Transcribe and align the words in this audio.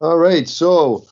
All 0.00 0.18
right. 0.18 0.46
So, 0.46 1.06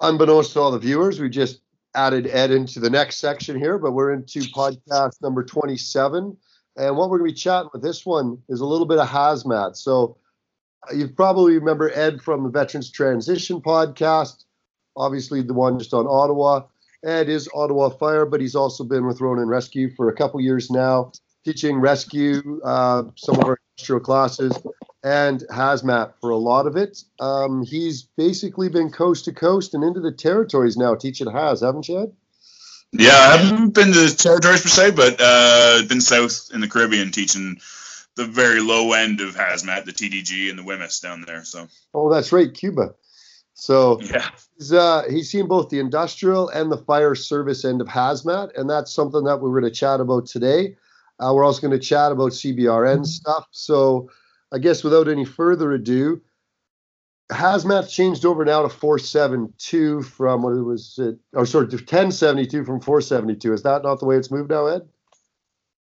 unbeknownst 0.00 0.52
to 0.52 0.60
all 0.60 0.70
the 0.70 0.78
viewers, 0.78 1.18
we 1.18 1.28
just 1.28 1.60
added 1.96 2.28
Ed 2.28 2.52
into 2.52 2.78
the 2.78 2.88
next 2.88 3.16
section 3.16 3.58
here, 3.58 3.78
but 3.78 3.92
we're 3.92 4.12
into 4.12 4.40
podcast 4.40 5.20
number 5.20 5.42
27. 5.42 6.36
And 6.76 6.96
what 6.96 7.10
we're 7.10 7.18
going 7.18 7.30
to 7.30 7.34
be 7.34 7.40
chatting 7.40 7.70
with 7.72 7.82
this 7.82 8.06
one 8.06 8.38
is 8.48 8.60
a 8.60 8.64
little 8.64 8.86
bit 8.86 8.98
of 8.98 9.08
hazmat. 9.08 9.76
So, 9.76 10.18
uh, 10.88 10.94
you 10.94 11.08
probably 11.08 11.54
remember 11.54 11.90
Ed 11.92 12.22
from 12.22 12.44
the 12.44 12.48
Veterans 12.48 12.92
Transition 12.92 13.60
podcast, 13.60 14.44
obviously 14.96 15.42
the 15.42 15.52
one 15.52 15.78
just 15.78 15.92
on 15.92 16.06
Ottawa. 16.06 16.62
Ed 17.04 17.28
is 17.28 17.48
Ottawa 17.52 17.88
Fire, 17.88 18.24
but 18.24 18.40
he's 18.40 18.54
also 18.54 18.84
been 18.84 19.04
with 19.04 19.20
Ronin 19.20 19.48
Rescue 19.48 19.90
for 19.96 20.08
a 20.08 20.14
couple 20.14 20.40
years 20.40 20.70
now, 20.70 21.10
teaching 21.44 21.80
rescue, 21.80 22.60
uh, 22.62 23.02
some 23.16 23.36
of 23.36 23.44
our 23.44 23.58
industrial 23.76 24.00
classes, 24.00 24.56
and 25.02 25.40
hazmat 25.50 26.12
for 26.20 26.30
a 26.30 26.36
lot 26.36 26.66
of 26.66 26.76
it. 26.76 27.02
Um, 27.18 27.62
he's 27.62 28.02
basically 28.02 28.68
been 28.68 28.90
coast 28.90 29.24
to 29.26 29.32
coast 29.32 29.74
and 29.74 29.82
into 29.82 30.00
the 30.00 30.12
territories 30.12 30.76
now 30.76 30.94
teaching 30.94 31.30
Haz, 31.30 31.60
haven't 31.60 31.88
you, 31.88 32.02
Ed? 32.02 32.12
Yeah, 32.92 33.12
I 33.12 33.36
haven't 33.36 33.74
been 33.74 33.92
to 33.92 34.00
the 34.00 34.14
territories 34.16 34.62
per 34.62 34.68
se, 34.68 34.90
but 34.92 35.16
uh, 35.20 35.82
been 35.88 36.00
south 36.00 36.50
in 36.52 36.60
the 36.60 36.68
Caribbean 36.68 37.12
teaching 37.12 37.60
the 38.16 38.24
very 38.24 38.60
low 38.60 38.92
end 38.92 39.20
of 39.20 39.36
hazmat, 39.36 39.84
the 39.84 39.92
TDG 39.92 40.50
and 40.50 40.58
the 40.58 40.62
WHMIS 40.62 41.00
down 41.00 41.22
there. 41.22 41.44
So. 41.44 41.68
Oh, 41.94 42.12
that's 42.12 42.32
right, 42.32 42.52
Cuba. 42.52 42.94
So 43.54 44.00
yeah, 44.00 44.26
he's 44.56 44.72
uh, 44.72 45.04
he's 45.08 45.30
seen 45.30 45.46
both 45.46 45.68
the 45.68 45.80
industrial 45.80 46.48
and 46.48 46.72
the 46.72 46.78
fire 46.78 47.14
service 47.14 47.64
end 47.64 47.82
of 47.82 47.88
hazmat, 47.88 48.58
and 48.58 48.68
that's 48.70 48.92
something 48.92 49.24
that 49.24 49.36
we're 49.36 49.50
going 49.50 49.70
to 49.70 49.78
chat 49.78 50.00
about 50.00 50.26
today. 50.26 50.76
Uh, 51.18 51.32
we're 51.34 51.44
also 51.44 51.60
going 51.60 51.78
to 51.78 51.86
chat 51.86 52.10
about 52.10 52.32
CBRN 52.32 53.04
stuff. 53.06 53.46
So 53.50 54.10
I 54.52 54.58
guess 54.58 54.82
without 54.82 55.08
any 55.08 55.24
further 55.24 55.72
ado, 55.72 56.22
hazmat 57.30 57.88
changed 57.88 58.24
over 58.24 58.44
now 58.44 58.62
to 58.62 58.68
472 58.68 60.02
from 60.02 60.42
what 60.42 60.54
it 60.54 60.62
was, 60.62 60.98
or 61.32 61.46
sorry, 61.46 61.68
to 61.68 61.76
1072 61.76 62.64
from 62.64 62.80
472. 62.80 63.52
Is 63.52 63.62
that 63.62 63.82
not 63.82 64.00
the 64.00 64.06
way 64.06 64.16
it's 64.16 64.30
moved 64.30 64.50
now, 64.50 64.66
Ed? 64.66 64.82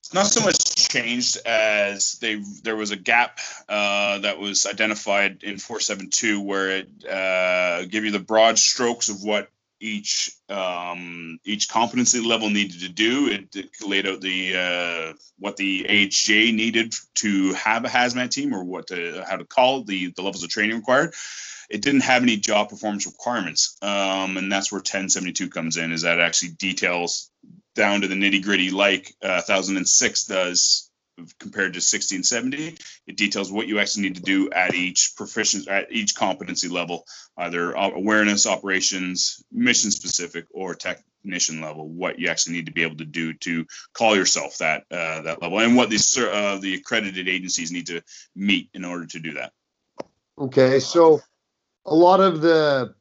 It's 0.00 0.14
not 0.14 0.26
so 0.26 0.44
much 0.44 0.58
changed 0.88 1.38
as 1.46 2.18
they 2.20 2.42
there 2.62 2.76
was 2.76 2.90
a 2.90 2.96
gap 2.96 3.38
uh, 3.68 4.18
that 4.18 4.38
was 4.38 4.66
identified 4.66 5.42
in 5.42 5.58
472 5.58 6.40
where 6.40 6.70
it 6.78 6.88
uh, 7.06 7.86
gave 7.86 8.04
you 8.04 8.10
the 8.10 8.20
broad 8.20 8.58
strokes 8.58 9.08
of 9.08 9.22
what 9.22 9.50
each 9.84 10.30
um, 10.48 11.38
each 11.44 11.68
competency 11.68 12.20
level 12.20 12.48
needed 12.48 12.80
to 12.80 12.88
do. 12.88 13.28
It, 13.28 13.54
it 13.54 13.70
laid 13.86 14.06
out 14.06 14.20
the 14.20 14.56
uh, 14.56 15.12
what 15.38 15.56
the 15.56 15.84
AHJ 15.84 16.54
needed 16.54 16.94
to 17.16 17.52
have 17.52 17.84
a 17.84 17.88
hazmat 17.88 18.30
team 18.30 18.54
or 18.54 18.64
what 18.64 18.86
to 18.88 19.22
how 19.28 19.36
to 19.36 19.44
call 19.44 19.84
the 19.84 20.12
the 20.16 20.22
levels 20.22 20.42
of 20.42 20.50
training 20.50 20.76
required. 20.76 21.14
It 21.70 21.82
didn't 21.82 22.02
have 22.02 22.22
any 22.22 22.36
job 22.36 22.70
performance 22.70 23.06
requirements, 23.06 23.76
um, 23.82 24.36
and 24.36 24.50
that's 24.50 24.72
where 24.72 24.80
1072 24.80 25.48
comes 25.50 25.76
in. 25.76 25.92
Is 25.92 26.02
that 26.02 26.20
actually 26.20 26.52
details 26.52 27.30
down 27.74 28.00
to 28.00 28.08
the 28.08 28.14
nitty 28.14 28.42
gritty 28.42 28.70
like 28.70 29.14
uh, 29.22 29.42
1006 29.46 30.24
does 30.24 30.90
compared 31.38 31.72
to 31.72 31.78
1670 31.78 32.76
it 33.06 33.16
details 33.16 33.52
what 33.52 33.68
you 33.68 33.78
actually 33.78 34.02
need 34.02 34.16
to 34.16 34.22
do 34.22 34.50
at 34.50 34.74
each 34.74 35.12
proficiency 35.16 35.70
at 35.70 35.90
each 35.90 36.14
competency 36.14 36.68
level 36.68 37.04
either 37.38 37.72
awareness 37.72 38.46
operations 38.46 39.42
mission 39.52 39.90
specific 39.90 40.46
or 40.52 40.74
technician 40.74 41.60
level 41.60 41.88
what 41.88 42.18
you 42.18 42.28
actually 42.28 42.54
need 42.54 42.66
to 42.66 42.72
be 42.72 42.82
able 42.82 42.96
to 42.96 43.04
do 43.04 43.32
to 43.34 43.64
call 43.92 44.16
yourself 44.16 44.58
that 44.58 44.84
uh, 44.90 45.20
that 45.22 45.40
level 45.40 45.60
and 45.60 45.76
what 45.76 45.88
these 45.88 46.18
uh, 46.18 46.58
the 46.60 46.74
accredited 46.74 47.28
agencies 47.28 47.70
need 47.70 47.86
to 47.86 48.02
meet 48.34 48.68
in 48.74 48.84
order 48.84 49.06
to 49.06 49.20
do 49.20 49.34
that. 49.34 49.52
Okay 50.38 50.80
so 50.80 51.20
a 51.86 51.94
lot 51.94 52.20
of 52.20 52.40
the 52.40 52.94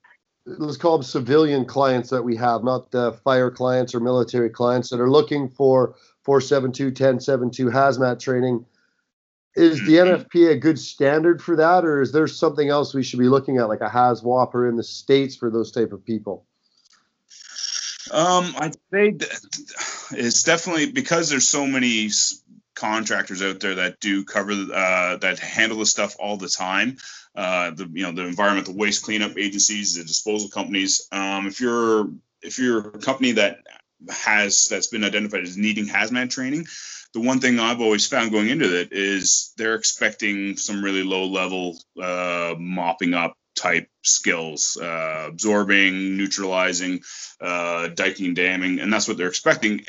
let's 0.46 0.78
call 0.78 0.98
them 0.98 1.04
civilian 1.04 1.66
clients 1.66 2.10
that 2.10 2.22
we 2.22 2.36
have 2.36 2.64
not 2.64 2.92
the 2.92 3.14
fire 3.24 3.50
clients 3.50 3.96
or 3.96 4.00
military 4.00 4.50
clients 4.50 4.90
that 4.90 5.00
are 5.00 5.10
looking 5.10 5.50
for 5.50 5.96
472, 6.24 6.86
1072 6.86 7.66
hazmat 7.68 8.20
training. 8.20 8.66
Is 9.56 9.80
the 9.86 9.94
mm-hmm. 10.34 10.52
A 10.52 10.56
good 10.56 10.80
standard 10.80 11.42
for 11.42 11.56
that, 11.58 11.86
or 11.86 12.02
is 12.02 12.12
there 12.12 12.28
something 12.28 12.70
else 12.70 12.94
we 12.94 13.04
should 13.04 13.20
be 13.20 13.30
looking 13.30 13.58
at, 13.58 13.70
like 13.70 13.82
a 13.82 13.90
HAZWOPER 13.90 14.68
in 14.70 14.76
the 14.76 14.84
states 14.84 15.36
for 15.36 15.50
those 15.50 15.72
type 15.72 15.92
of 15.92 16.04
people? 16.06 16.46
Um, 18.12 18.54
I'd 18.58 18.76
say 18.92 19.18
it's 20.12 20.44
definitely 20.44 20.92
because 20.92 21.30
there's 21.30 21.48
so 21.48 21.66
many 21.66 22.10
contractors 22.76 23.42
out 23.42 23.60
there 23.60 23.76
that 23.76 24.00
do 24.00 24.26
cover 24.26 24.52
uh, 24.52 25.18
that 25.18 25.40
handle 25.40 25.80
the 25.80 25.86
stuff 25.86 26.16
all 26.20 26.38
the 26.38 26.50
time. 26.50 26.98
Uh, 27.36 27.72
the 27.72 27.90
you 27.92 28.04
know 28.04 28.12
the 28.12 28.28
environmental 28.28 28.76
waste 28.76 29.04
cleanup 29.04 29.38
agencies, 29.38 29.96
the 29.96 30.04
disposal 30.04 30.50
companies. 30.50 31.08
Um, 31.12 31.48
if 31.48 31.62
you're 31.62 32.10
if 32.42 32.60
you're 32.60 32.80
a 32.80 33.00
company 33.00 33.34
that 33.34 33.60
has 34.10 34.68
that's 34.70 34.88
been 34.88 35.04
identified 35.04 35.44
as 35.44 35.58
needing 35.58 35.86
hazmat 35.86 36.30
training 36.30 36.66
the 37.14 37.20
one 37.20 37.40
thing 37.40 37.60
I've 37.60 37.82
always 37.82 38.08
found 38.08 38.32
going 38.32 38.50
into 38.50 38.80
it 38.80 38.90
is 38.92 39.54
they're 39.58 39.76
expecting 39.76 40.58
some 40.58 40.84
really 40.84 41.04
low 41.04 41.26
level 41.26 41.78
uh, 42.02 42.56
mopping 42.58 43.14
up 43.14 43.38
type 43.56 43.88
skills, 44.02 44.78
uh, 44.82 45.26
absorbing, 45.28 46.18
neutralizing, 46.18 47.02
uh, 47.40 47.90
diking, 47.90 48.34
damming, 48.34 48.80
and 48.80 48.92
that's 48.92 49.08
what 49.08 49.18
they're 49.18 49.28
expecting. 49.28 49.86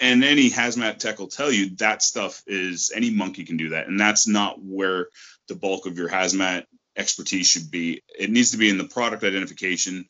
And 0.00 0.24
any 0.24 0.50
hazmat 0.50 0.98
tech 0.98 1.18
will 1.18 1.28
tell 1.28 1.52
you 1.52 1.76
that 1.76 2.02
stuff 2.02 2.42
is 2.46 2.90
any 2.94 3.10
monkey 3.10 3.44
can 3.44 3.58
do 3.58 3.70
that, 3.70 3.86
and 3.86 4.00
that's 4.00 4.26
not 4.26 4.56
where 4.58 5.08
the 5.48 5.54
bulk 5.54 5.86
of 5.86 5.98
your 5.98 6.08
hazmat 6.08 6.64
expertise 6.96 7.46
should 7.46 7.70
be. 7.70 8.02
It 8.18 8.30
needs 8.30 8.52
to 8.52 8.56
be 8.56 8.70
in 8.70 8.78
the 8.78 8.88
product 8.88 9.22
identification, 9.22 10.06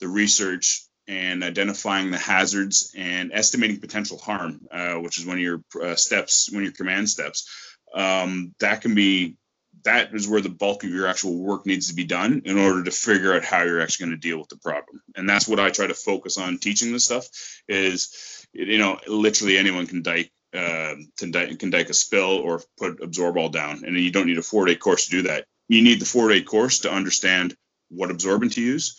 the 0.00 0.08
research, 0.08 0.87
and 1.08 1.42
identifying 1.42 2.10
the 2.10 2.18
hazards 2.18 2.92
and 2.96 3.32
estimating 3.32 3.80
potential 3.80 4.18
harm, 4.18 4.60
uh, 4.70 4.94
which 4.94 5.18
is 5.18 5.26
one 5.26 5.36
of 5.36 5.42
your 5.42 5.62
uh, 5.82 5.94
steps, 5.94 6.50
one 6.52 6.58
of 6.58 6.64
your 6.64 6.74
command 6.74 7.08
steps. 7.08 7.48
Um, 7.94 8.54
that 8.60 8.82
can 8.82 8.94
be 8.94 9.36
that 9.84 10.12
is 10.12 10.28
where 10.28 10.40
the 10.40 10.48
bulk 10.50 10.84
of 10.84 10.90
your 10.90 11.06
actual 11.06 11.38
work 11.38 11.64
needs 11.64 11.88
to 11.88 11.94
be 11.94 12.04
done 12.04 12.42
in 12.44 12.58
order 12.58 12.84
to 12.84 12.90
figure 12.90 13.34
out 13.34 13.44
how 13.44 13.62
you're 13.62 13.80
actually 13.80 14.06
going 14.06 14.20
to 14.20 14.28
deal 14.28 14.38
with 14.38 14.48
the 14.48 14.58
problem. 14.58 15.00
And 15.16 15.28
that's 15.28 15.48
what 15.48 15.60
I 15.60 15.70
try 15.70 15.86
to 15.86 15.94
focus 15.94 16.36
on 16.36 16.58
teaching 16.58 16.92
this 16.92 17.04
stuff 17.04 17.26
is, 17.68 18.46
you 18.52 18.78
know, 18.78 18.98
literally 19.06 19.56
anyone 19.56 19.86
can 19.86 20.02
dike, 20.02 20.30
uh, 20.52 20.94
can 21.16 21.30
dike, 21.30 21.58
can 21.58 21.70
dike 21.70 21.88
a 21.88 21.94
spill 21.94 22.38
or 22.38 22.60
put 22.76 23.02
absorb 23.02 23.36
all 23.38 23.48
down. 23.48 23.84
And 23.86 23.96
you 23.96 24.10
don't 24.10 24.26
need 24.26 24.38
a 24.38 24.42
four 24.42 24.66
day 24.66 24.74
course 24.74 25.06
to 25.06 25.10
do 25.10 25.22
that. 25.22 25.46
You 25.68 25.82
need 25.82 26.00
the 26.00 26.06
four 26.06 26.28
day 26.28 26.42
course 26.42 26.80
to 26.80 26.92
understand 26.92 27.54
what 27.88 28.10
absorbent 28.10 28.54
to 28.54 28.60
use 28.60 28.96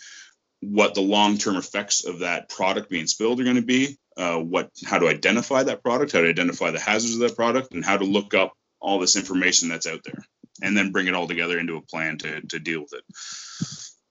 what 0.62 0.94
the 0.94 1.02
long-term 1.02 1.56
effects 1.56 2.06
of 2.06 2.20
that 2.20 2.50
product 2.50 2.90
being 2.90 3.08
spilled 3.08 3.40
are 3.40 3.46
going 3.46 3.56
to 3.56 3.62
be, 3.62 3.98
uh, 4.18 4.38
what 4.38 4.70
how 4.86 5.00
to 5.00 5.08
identify 5.08 5.64
that 5.64 5.82
product, 5.82 6.12
how 6.12 6.22
to 6.22 6.30
identify 6.30 6.72
the 6.72 6.80
hazards 6.80 7.14
of 7.14 7.22
that 7.22 7.36
product, 7.36 7.74
and 7.74 7.86
how 7.86 7.98
to 7.98 8.06
look 8.06 8.34
up 8.34 8.54
all 8.82 9.00
this 9.00 9.16
information 9.16 9.70
that's 9.70 9.88
out 9.88 10.04
there, 10.04 10.26
and 10.62 10.76
then 10.76 10.92
bring 10.92 11.08
it 11.08 11.14
all 11.14 11.28
together 11.28 11.58
into 11.58 11.78
a 11.78 11.82
plan 11.82 12.18
to 12.18 12.42
to 12.42 12.60
deal 12.60 12.82
with 12.82 12.94
it. 12.94 13.04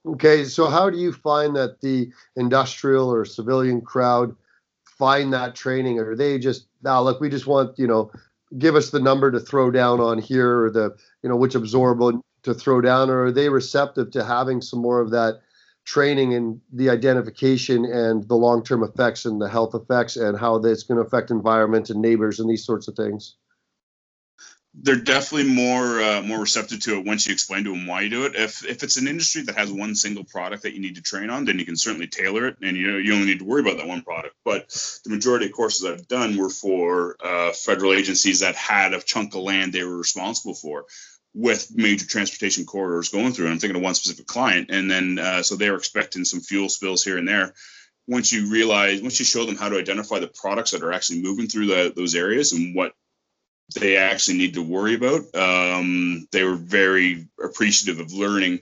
Okay, 0.05 0.45
so 0.45 0.69
how 0.69 0.89
do 0.89 0.97
you 0.97 1.11
find 1.11 1.55
that 1.55 1.81
the 1.81 2.11
industrial 2.35 3.13
or 3.13 3.25
civilian 3.25 3.81
crowd 3.81 4.35
find 4.97 5.33
that 5.33 5.55
training? 5.55 5.99
Or 5.99 6.11
are 6.11 6.15
they 6.15 6.39
just 6.39 6.67
now? 6.81 7.01
look, 7.01 7.19
we 7.19 7.29
just 7.29 7.47
want 7.47 7.77
you 7.77 7.87
know, 7.87 8.11
give 8.57 8.75
us 8.75 8.89
the 8.89 8.99
number 8.99 9.29
to 9.29 9.39
throw 9.39 9.69
down 9.69 9.99
on 9.99 10.17
here, 10.17 10.63
or 10.63 10.71
the 10.71 10.95
you 11.21 11.29
know 11.29 11.35
which 11.35 11.53
absorbent 11.53 12.23
to 12.43 12.53
throw 12.55 12.81
down, 12.81 13.09
or 13.09 13.25
are 13.25 13.31
they 13.31 13.49
receptive 13.49 14.09
to 14.11 14.23
having 14.23 14.61
some 14.61 14.81
more 14.81 15.01
of 15.01 15.11
that? 15.11 15.41
Training 15.89 16.33
in 16.33 16.61
the 16.71 16.87
identification 16.87 17.83
and 17.83 18.27
the 18.27 18.35
long-term 18.35 18.83
effects 18.83 19.25
and 19.25 19.41
the 19.41 19.49
health 19.49 19.73
effects 19.73 20.17
and 20.17 20.37
how 20.37 20.59
that's 20.59 20.83
going 20.83 20.99
to 20.99 21.05
affect 21.05 21.31
environment 21.31 21.89
and 21.89 21.99
neighbors 21.99 22.39
and 22.39 22.47
these 22.47 22.63
sorts 22.63 22.87
of 22.87 22.95
things 22.95 23.37
they're 24.75 24.95
definitely 24.95 25.51
more 25.51 25.99
uh, 25.99 26.21
more 26.21 26.39
receptive 26.39 26.79
to 26.79 26.97
it 26.97 27.05
once 27.05 27.25
you 27.25 27.33
explain 27.33 27.63
to 27.63 27.71
them 27.71 27.87
why 27.87 28.01
you 28.01 28.09
do 28.09 28.25
it. 28.25 28.35
If 28.35 28.63
if 28.63 28.83
it's 28.83 28.97
an 28.97 29.07
industry 29.07 29.41
that 29.41 29.57
has 29.57 29.71
one 29.71 29.95
single 29.95 30.23
product 30.23 30.61
that 30.61 30.73
you 30.73 30.79
need 30.79 30.95
to 30.95 31.01
train 31.01 31.31
on, 31.31 31.45
then 31.45 31.57
you 31.57 31.65
can 31.65 31.75
certainly 31.75 32.05
tailor 32.07 32.47
it, 32.47 32.57
and 32.61 32.77
you 32.77 32.91
know 32.91 32.97
you 32.99 33.13
only 33.13 33.25
need 33.25 33.39
to 33.39 33.45
worry 33.45 33.61
about 33.61 33.77
that 33.77 33.87
one 33.87 34.03
product. 34.03 34.35
But 34.45 34.69
the 35.03 35.09
majority 35.09 35.47
of 35.47 35.53
courses 35.53 35.85
I've 35.85 36.07
done 36.07 36.37
were 36.37 36.51
for 36.51 37.17
uh, 37.19 37.51
federal 37.51 37.93
agencies 37.93 38.41
that 38.41 38.55
had 38.55 38.93
a 38.93 39.01
chunk 39.01 39.33
of 39.33 39.41
land 39.41 39.73
they 39.73 39.83
were 39.83 39.97
responsible 39.97 40.53
for 40.53 40.85
with 41.33 41.71
major 41.75 42.05
transportation 42.05 42.65
corridors 42.65 43.09
going 43.09 43.31
through. 43.33 43.45
And 43.45 43.53
I'm 43.53 43.59
thinking 43.59 43.77
of 43.77 43.83
one 43.83 43.95
specific 43.95 44.27
client, 44.27 44.69
and 44.71 44.89
then 44.89 45.19
uh, 45.19 45.43
so 45.43 45.55
they 45.55 45.69
were 45.69 45.77
expecting 45.77 46.25
some 46.25 46.41
fuel 46.41 46.69
spills 46.69 47.03
here 47.03 47.17
and 47.17 47.27
there. 47.27 47.53
Once 48.07 48.33
you 48.33 48.49
realize, 48.49 49.01
once 49.01 49.19
you 49.19 49.25
show 49.25 49.45
them 49.45 49.55
how 49.55 49.69
to 49.69 49.77
identify 49.77 50.19
the 50.19 50.27
products 50.27 50.71
that 50.71 50.81
are 50.81 50.91
actually 50.91 51.21
moving 51.21 51.47
through 51.47 51.67
the, 51.67 51.93
those 51.95 52.15
areas 52.15 52.53
and 52.53 52.75
what 52.75 52.93
they 53.75 53.97
actually 53.97 54.37
need 54.37 54.55
to 54.55 54.63
worry 54.63 54.95
about, 54.95 55.21
um, 55.35 56.27
they 56.31 56.43
were 56.43 56.55
very 56.55 57.27
appreciative 57.43 57.99
of 57.99 58.11
learning 58.11 58.59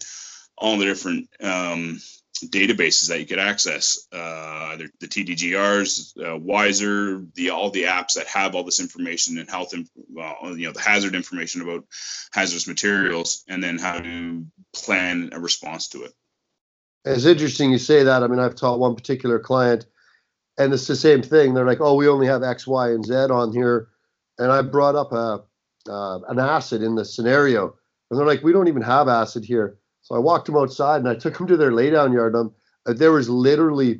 all 0.57 0.77
the 0.77 0.85
different 0.85 1.29
um, 1.41 1.99
databases 2.45 3.10
that 3.10 3.19
you 3.19 3.25
could 3.25 3.39
access, 3.39 4.07
uh, 4.12 4.78
the, 5.00 5.07
TDGRs, 5.07 6.18
uh, 6.18 6.38
WISER, 6.38 7.25
the 7.34 7.50
all 7.50 7.69
the 7.69 7.84
apps 7.84 8.13
that 8.13 8.28
have 8.28 8.56
all 8.56 8.63
this 8.63 8.80
information 8.80 9.38
and 9.38 9.50
health, 9.50 9.74
and 9.74 9.88
you 10.60 10.68
know, 10.68 10.72
the 10.72 10.81
hazard 10.81 11.16
information 11.16 11.62
about 11.62 11.86
hazardous 12.34 12.68
materials, 12.68 13.44
and 13.48 13.63
then 13.63 13.78
how 13.78 14.00
to 14.00 14.45
plan 14.74 15.30
a 15.34 15.39
response 15.39 15.89
to 15.89 16.04
it. 16.04 16.13
It's 17.06 17.25
interesting 17.25 17.72
you 17.72 17.78
say 17.78 18.04
that. 18.04 18.24
I 18.24 18.28
mean, 18.28 18.39
I've 18.39 18.56
taught 18.56 18.80
one 18.80 18.95
particular 18.95 19.39
client, 19.39 19.86
and 20.57 20.74
it's 20.74 20.88
the 20.88 20.95
same 20.95 21.22
thing. 21.22 21.54
They're 21.54 21.66
like, 21.66 21.81
"Oh, 21.81 21.95
we 21.95 22.07
only 22.07 22.28
have 22.28 22.44
X, 22.44 22.68
Y, 22.68 22.92
and 22.92 23.06
Z 23.06 23.13
on 23.13 23.54
here," 23.54 23.89
and 24.38 24.51
I 24.51 24.62
brought 24.62 24.95
up 24.95 25.12
a 25.12 25.44
uh, 25.89 26.19
an 26.28 26.39
acid 26.39 26.81
in 26.81 26.95
the 26.95 27.06
scenario, 27.06 27.78
and 28.10 28.19
they're 28.19 28.28
like, 28.28 28.44
"We 28.44 28.51
don't 28.51 28.68
even 28.68 28.81
have 28.81 29.07
acid 29.07 29.45
here." 29.45 29.80
So 30.07 30.15
I 30.15 30.19
walked 30.19 30.45
them 30.45 30.56
outside 30.56 31.00
and 31.00 31.09
I 31.09 31.15
took 31.15 31.38
them 31.38 31.48
to 31.48 31.57
their 31.57 31.71
laydown 31.71 32.13
yard. 32.13 32.33
Um, 32.33 32.54
uh, 32.86 32.94
there 32.94 33.12
was 33.12 33.27
literally 33.27 34.00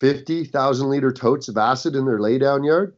50,000 0.00 0.88
liter 0.88 1.12
totes 1.12 1.48
of 1.48 1.58
acid 1.58 1.94
in 1.94 2.06
their 2.06 2.18
laydown 2.18 2.64
yard. 2.64 2.96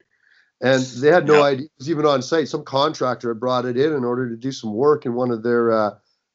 And 0.61 0.81
they 0.81 1.09
had 1.09 1.27
no 1.27 1.35
yep. 1.35 1.45
idea 1.45 1.67
it 1.67 1.73
was 1.79 1.91
even 1.91 2.07
on 2.07 2.23
site. 2.23 2.47
Some 2.47 2.63
contractor 2.63 3.31
had 3.31 3.41
brought 3.41 3.65
it 3.65 3.77
in 3.77 3.93
in 3.93 4.05
order 4.05 4.29
to 4.29 4.37
do 4.37 4.53
some 4.53 4.73
work 4.73 5.05
in 5.05 5.15
one 5.15 5.33
of 5.33 5.43
their, 5.43 5.73
uh, 5.73 5.91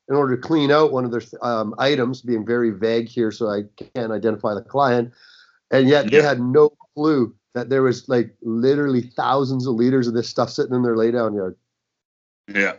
in 0.09 0.15
order 0.15 0.35
to 0.35 0.41
clean 0.41 0.71
out 0.71 0.91
one 0.91 1.05
of 1.05 1.11
their 1.11 1.21
um, 1.41 1.73
items, 1.77 2.21
being 2.21 2.45
very 2.45 2.71
vague 2.71 3.07
here, 3.07 3.31
so 3.31 3.49
I 3.49 3.61
can't 3.95 4.11
identify 4.11 4.53
the 4.53 4.61
client. 4.61 5.13
And 5.71 5.87
yet 5.87 6.11
they 6.11 6.21
had 6.21 6.41
no 6.41 6.73
clue 6.95 7.33
that 7.53 7.69
there 7.69 7.81
was 7.81 8.09
like 8.09 8.35
literally 8.41 9.01
thousands 9.01 9.67
of 9.67 9.75
liters 9.75 10.07
of 10.07 10.13
this 10.13 10.29
stuff 10.29 10.49
sitting 10.49 10.75
in 10.75 10.83
their 10.83 10.95
laydown 10.95 11.33
yard. 11.33 11.55
Yeah. 12.53 12.73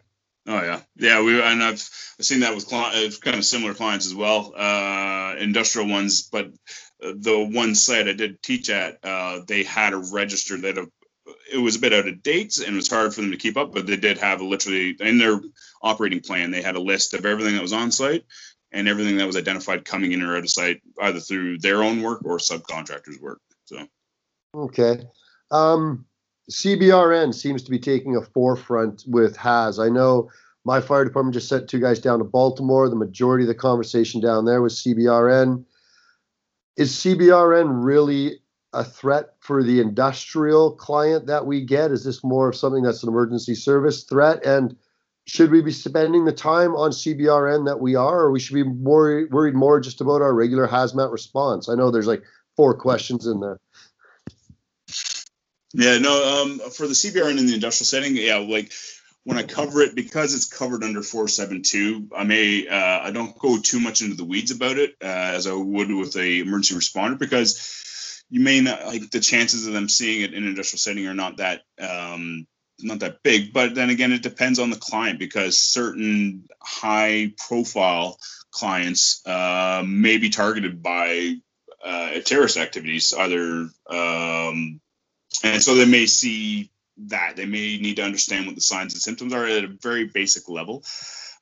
Oh 0.47 0.63
yeah, 0.63 0.81
yeah. 0.97 1.23
We 1.23 1.41
and 1.41 1.63
I've 1.63 1.89
I've 2.19 2.25
seen 2.25 2.41
that 2.41 2.55
with 2.55 2.67
clients, 2.67 3.19
kind 3.19 3.37
of 3.37 3.45
similar 3.45 3.75
clients 3.75 4.07
as 4.07 4.15
well, 4.15 4.53
uh, 4.57 5.35
industrial 5.39 5.89
ones. 5.89 6.29
But 6.31 6.53
the 7.01 7.51
one 7.51 7.75
site 7.75 8.09
I 8.09 8.13
did 8.13 8.43
teach 8.43 8.71
at, 8.71 8.99
uh, 9.03 9.41
they 9.47 9.63
had 9.63 9.93
a 9.93 10.03
register 10.13 10.57
that 10.59 10.79
a, 10.79 10.87
it 11.53 11.59
was 11.59 11.77
a 11.77 11.81
bit 11.81 11.93
out 11.93 12.09
of 12.09 12.23
date 12.23 12.59
and 12.59 12.75
it 12.75 12.77
was 12.77 12.89
hard 12.89 13.15
for 13.15 13.21
them 13.21 13.31
to 13.31 13.37
keep 13.37 13.57
up. 13.57 13.73
But 13.73 13.87
they 13.87 13.97
did 13.97 14.19
have 14.19 14.41
a 14.41 14.45
literally 14.45 14.97
in 15.01 15.19
their 15.19 15.41
operating 15.83 16.21
plan, 16.21 16.51
they 16.51 16.63
had 16.63 16.77
a 16.77 16.81
list 16.81 17.15
of 17.15 17.25
everything 17.25 17.55
that 17.55 17.63
was 17.63 17.73
on 17.73 17.91
site 17.91 18.25
and 18.73 18.89
everything 18.89 19.17
that 19.17 19.27
was 19.27 19.37
identified 19.37 19.85
coming 19.85 20.13
in 20.13 20.23
or 20.23 20.37
out 20.37 20.43
of 20.43 20.51
site, 20.51 20.83
either 21.01 21.21
through 21.21 21.59
their 21.59 21.83
own 21.83 22.03
work 22.03 22.25
or 22.25 22.39
subcontractors' 22.39 23.21
work. 23.21 23.41
So, 23.67 23.87
okay. 24.55 25.01
Um, 25.51 26.07
CBRN 26.51 27.35
seems 27.35 27.63
to 27.63 27.71
be 27.71 27.79
taking 27.79 28.17
a 28.17 28.23
forefront 28.23 29.05
with 29.07 29.37
HAZ. 29.37 29.79
I 29.79 29.89
know 29.89 30.31
my 30.65 30.81
fire 30.81 31.05
department 31.05 31.35
just 31.35 31.49
sent 31.49 31.69
two 31.69 31.81
guys 31.81 31.99
down 31.99 32.19
to 32.19 32.25
Baltimore. 32.25 32.89
The 32.89 32.97
majority 32.97 33.45
of 33.45 33.49
the 33.49 33.55
conversation 33.55 34.21
down 34.21 34.45
there 34.45 34.63
was 34.63 34.83
CBRN. 34.83 35.65
Is 36.77 36.93
CBRN 36.93 37.85
really 37.85 38.41
a 38.73 38.85
threat 38.85 39.35
for 39.41 39.63
the 39.63 39.81
industrial 39.81 40.73
client 40.73 41.27
that 41.27 41.47
we 41.47 41.65
get? 41.65 41.93
Is 41.93 42.05
this 42.05 42.25
more 42.25 42.49
of 42.49 42.57
something 42.57 42.83
that's 42.83 43.03
an 43.03 43.09
emergency 43.09 43.55
service 43.55 44.03
threat? 44.03 44.45
And 44.45 44.77
should 45.27 45.51
we 45.51 45.63
be 45.63 45.73
spending 45.73 46.25
the 46.25 46.33
time 46.33 46.75
on 46.75 46.91
CBRN 46.91 47.67
that 47.67 47.81
we 47.81 47.95
are, 47.95 48.21
or 48.21 48.31
we 48.31 48.41
should 48.41 48.55
be 48.55 48.65
more 48.65 49.27
worried 49.31 49.55
more 49.55 49.81
just 49.81 50.01
about 50.01 50.21
our 50.21 50.35
regular 50.35 50.67
hazmat 50.67 51.13
response? 51.13 51.69
I 51.69 51.75
know 51.75 51.91
there's 51.91 52.07
like 52.07 52.23
four 52.57 52.75
questions 52.75 53.27
in 53.27 53.41
there. 53.41 53.61
Yeah, 55.77 55.99
no, 55.99 56.43
um, 56.43 56.71
for 56.71 56.87
the 56.87 56.95
CBRN 56.95 57.37
in 57.37 57.47
the 57.47 57.55
industrial 57.55 57.87
setting, 57.87 58.17
yeah, 58.17 58.37
like 58.37 58.73
when 59.25 59.39
I 59.39 59.43
cover 59.43 59.81
it 59.81 59.97
because 59.97 60.33
it's 60.33 60.45
covered 60.45 60.85
under 60.85 61.03
472, 61.03 62.11
I 62.17 62.23
may 62.23 62.69
uh, 62.69 63.01
I 63.03 63.11
don't 63.11 63.37
go 63.37 63.59
too 63.59 63.81
much 63.81 64.01
into 64.01 64.15
the 64.15 64.25
weeds 64.25 64.53
about 64.53 64.79
it 64.79 64.95
uh, 65.03 65.07
as 65.07 65.49
I 65.49 65.53
would 65.53 65.91
with 65.91 66.15
a 66.15 66.41
emergency 66.41 66.77
responder 66.77 67.19
because 67.19 68.23
you 68.31 68.41
may 68.41 68.61
not 68.61 68.87
like 68.87 69.11
the 69.11 69.19
chances 69.19 69.67
of 69.67 69.73
them 69.73 69.89
seeing 69.89 70.23
it 70.23 70.33
in 70.33 70.45
an 70.45 70.49
industrial 70.49 70.79
setting 70.79 71.09
are 71.09 71.15
not 71.15 71.39
that 71.39 71.63
um, 71.81 72.47
not 72.79 73.01
that 73.01 73.25
big. 73.25 73.53
But 73.53 73.75
then 73.75 73.91
again, 73.91 74.13
it 74.13 74.23
depends 74.23 74.61
on 74.61 74.71
the 74.71 74.77
client 74.77 75.19
because 75.19 75.59
certain 75.59 76.45
high 76.63 77.33
profile 77.49 78.17
clients 78.53 79.27
uh, 79.27 79.83
may 79.85 80.19
be 80.19 80.31
targeted 80.31 80.85
by 80.85 81.35
uh, 81.85 82.21
terrorist 82.21 82.59
activities, 82.59 83.13
either 83.13 83.69
um, 83.91 84.81
and 85.43 85.63
so 85.63 85.75
they 85.75 85.85
may 85.85 86.07
see 86.07 86.71
that 86.97 87.37
they 87.37 87.47
may 87.47 87.79
need 87.79 87.97
to 87.97 88.05
understand 88.05 88.47
what 88.47 88.55
the 88.55 88.61
signs 88.61 88.95
and 88.95 89.03
symptoms 89.03 89.33
are 89.33 89.47
at 89.47 89.65
a 89.65 89.69
very 89.69 90.05
basic 90.05 90.49
level. 90.49 90.85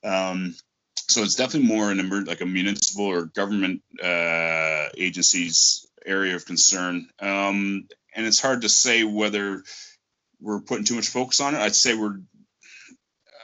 Um, 0.03 0.55
so 0.97 1.23
it's 1.23 1.35
definitely 1.35 1.69
more 1.69 1.91
an 1.91 2.01
emer- 2.01 2.25
like 2.25 2.41
a 2.41 2.47
municipal 2.47 3.05
or 3.05 3.27
government 3.27 3.83
uh, 4.03 4.89
agencies 4.97 5.87
area 6.07 6.35
of 6.37 6.47
concern. 6.47 7.09
Um, 7.21 7.87
and 8.15 8.27
it's 8.27 8.41
hard 8.41 8.63
to 8.63 8.69
say 8.69 9.05
whether 9.05 9.63
we're 10.41 10.61
putting 10.61 10.85
too 10.85 10.97
much 10.97 11.09
focus 11.09 11.41
on 11.41 11.55
it. 11.55 11.61
I'd 11.61 11.75
say 11.75 11.95
we're. 11.95 12.21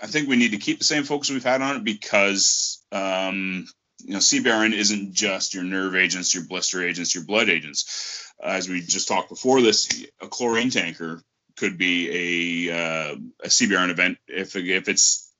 I 0.01 0.07
think 0.07 0.29
we 0.29 0.37
need 0.37 0.53
to 0.53 0.59
keep 0.59 0.79
the 0.79 0.85
same 0.85 1.03
focus 1.03 1.31
we've 1.31 1.43
had 1.43 1.61
on 1.61 1.77
it 1.77 1.85
because 1.85 2.85
um, 2.93 3.67
you 4.05 4.13
know 4.13 4.19
CBRN 4.19 4.73
isn't 4.73 5.13
just 5.13 5.55
your 5.55 5.65
nerve 5.65 5.97
agents, 5.97 6.35
your 6.35 6.45
blister 6.45 6.87
agents, 6.87 7.15
your 7.15 7.25
blood 7.25 7.49
agents 7.49 8.29
as 8.43 8.69
we 8.69 8.81
just 8.81 9.09
talked 9.09 9.29
before 9.29 9.61
this, 9.61 9.89
a 10.21 10.29
chlorine 10.29 10.71
tanker 10.71 11.23
could 11.57 11.77
be 11.77 12.69
a 12.69 12.75
uh, 12.75 13.17
a 13.43 13.49
CBRN 13.49 13.91
event 13.91 14.19
if 14.29 14.55
if 14.55 14.89
it's 14.89 15.33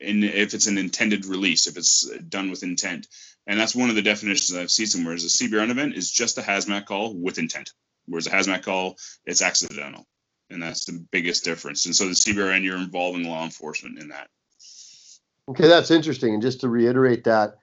in 0.00 0.22
if 0.22 0.54
it's 0.54 0.66
an 0.66 0.78
intended 0.78 1.26
release, 1.26 1.66
if 1.66 1.76
it's 1.76 2.08
done 2.28 2.50
with 2.50 2.62
intent, 2.62 3.08
and 3.46 3.58
that's 3.58 3.74
one 3.74 3.90
of 3.90 3.96
the 3.96 4.02
definitions 4.02 4.56
I've 4.56 4.70
seen 4.70 4.86
somewhere. 4.86 5.14
Is 5.14 5.24
a 5.24 5.44
CBRN 5.44 5.70
event 5.70 5.94
is 5.94 6.10
just 6.10 6.38
a 6.38 6.42
hazmat 6.42 6.86
call 6.86 7.14
with 7.14 7.38
intent, 7.38 7.72
whereas 8.06 8.26
a 8.26 8.30
hazmat 8.30 8.62
call 8.62 8.96
it's 9.24 9.42
accidental, 9.42 10.06
and 10.48 10.62
that's 10.62 10.84
the 10.84 11.04
biggest 11.10 11.44
difference. 11.44 11.86
And 11.86 11.96
so 11.96 12.04
the 12.04 12.12
CBRN, 12.12 12.62
you're 12.62 12.76
involving 12.76 13.24
law 13.24 13.44
enforcement 13.44 13.98
in 13.98 14.08
that. 14.08 14.28
Okay, 15.48 15.68
that's 15.68 15.90
interesting. 15.90 16.32
And 16.32 16.42
just 16.42 16.60
to 16.60 16.68
reiterate 16.68 17.24
that, 17.24 17.56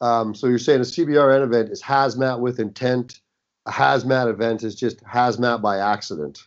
um, 0.00 0.34
so 0.34 0.46
you're 0.46 0.58
saying 0.58 0.80
a 0.80 0.84
CBRN 0.84 1.42
event 1.42 1.70
is 1.70 1.82
hazmat 1.82 2.40
with 2.40 2.60
intent 2.60 3.20
a 3.66 3.70
hazmat 3.70 4.30
event 4.30 4.62
is 4.62 4.74
just 4.74 5.02
hazmat 5.04 5.60
by 5.60 5.78
accident. 5.78 6.38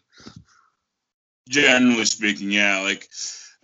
Generally 1.49 2.05
speaking, 2.05 2.51
yeah, 2.51 2.79
like 2.79 3.09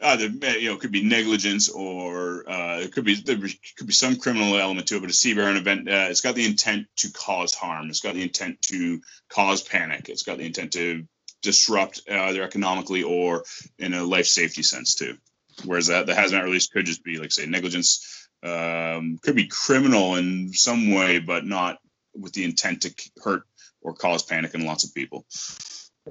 either 0.01 0.25
you 0.59 0.69
know, 0.69 0.75
it 0.75 0.81
could 0.81 0.91
be 0.91 1.03
negligence 1.03 1.69
or 1.69 2.49
uh, 2.49 2.79
it 2.79 2.91
could 2.91 3.05
be 3.05 3.15
there 3.15 3.37
could 3.77 3.87
be 3.87 3.93
some 3.93 4.17
criminal 4.17 4.57
element 4.57 4.87
to 4.87 4.97
it. 4.97 5.01
But 5.01 5.09
a 5.09 5.13
CBRN 5.13 5.57
event, 5.57 5.87
uh, 5.87 6.07
it's 6.09 6.21
got 6.21 6.35
the 6.35 6.45
intent 6.45 6.87
to 6.97 7.11
cause 7.11 7.53
harm. 7.53 7.89
It's 7.89 8.01
got 8.01 8.15
the 8.15 8.23
intent 8.23 8.61
to 8.63 9.01
cause 9.29 9.61
panic. 9.61 10.09
It's 10.09 10.23
got 10.23 10.37
the 10.37 10.45
intent 10.45 10.73
to 10.73 11.07
disrupt 11.41 12.01
uh, 12.09 12.15
either 12.15 12.43
economically 12.43 13.03
or 13.03 13.43
in 13.77 13.93
a 13.93 14.03
life 14.03 14.27
safety 14.27 14.63
sense 14.63 14.95
too. 14.95 15.17
Whereas 15.63 15.87
that 15.87 16.07
the 16.07 16.13
hazmat 16.13 16.43
release 16.43 16.67
could 16.67 16.85
just 16.85 17.03
be 17.03 17.17
like 17.17 17.31
say 17.31 17.45
negligence, 17.45 18.24
um, 18.45 19.19
could 19.21 19.35
be 19.35 19.47
criminal 19.47 20.15
in 20.15 20.53
some 20.53 20.93
way, 20.93 21.19
but 21.19 21.45
not 21.45 21.79
with 22.13 22.33
the 22.33 22.43
intent 22.43 22.83
to 22.83 22.93
hurt 23.23 23.43
or 23.81 23.93
cause 23.93 24.23
panic 24.23 24.53
in 24.53 24.65
lots 24.65 24.83
of 24.83 24.93
people. 24.93 25.25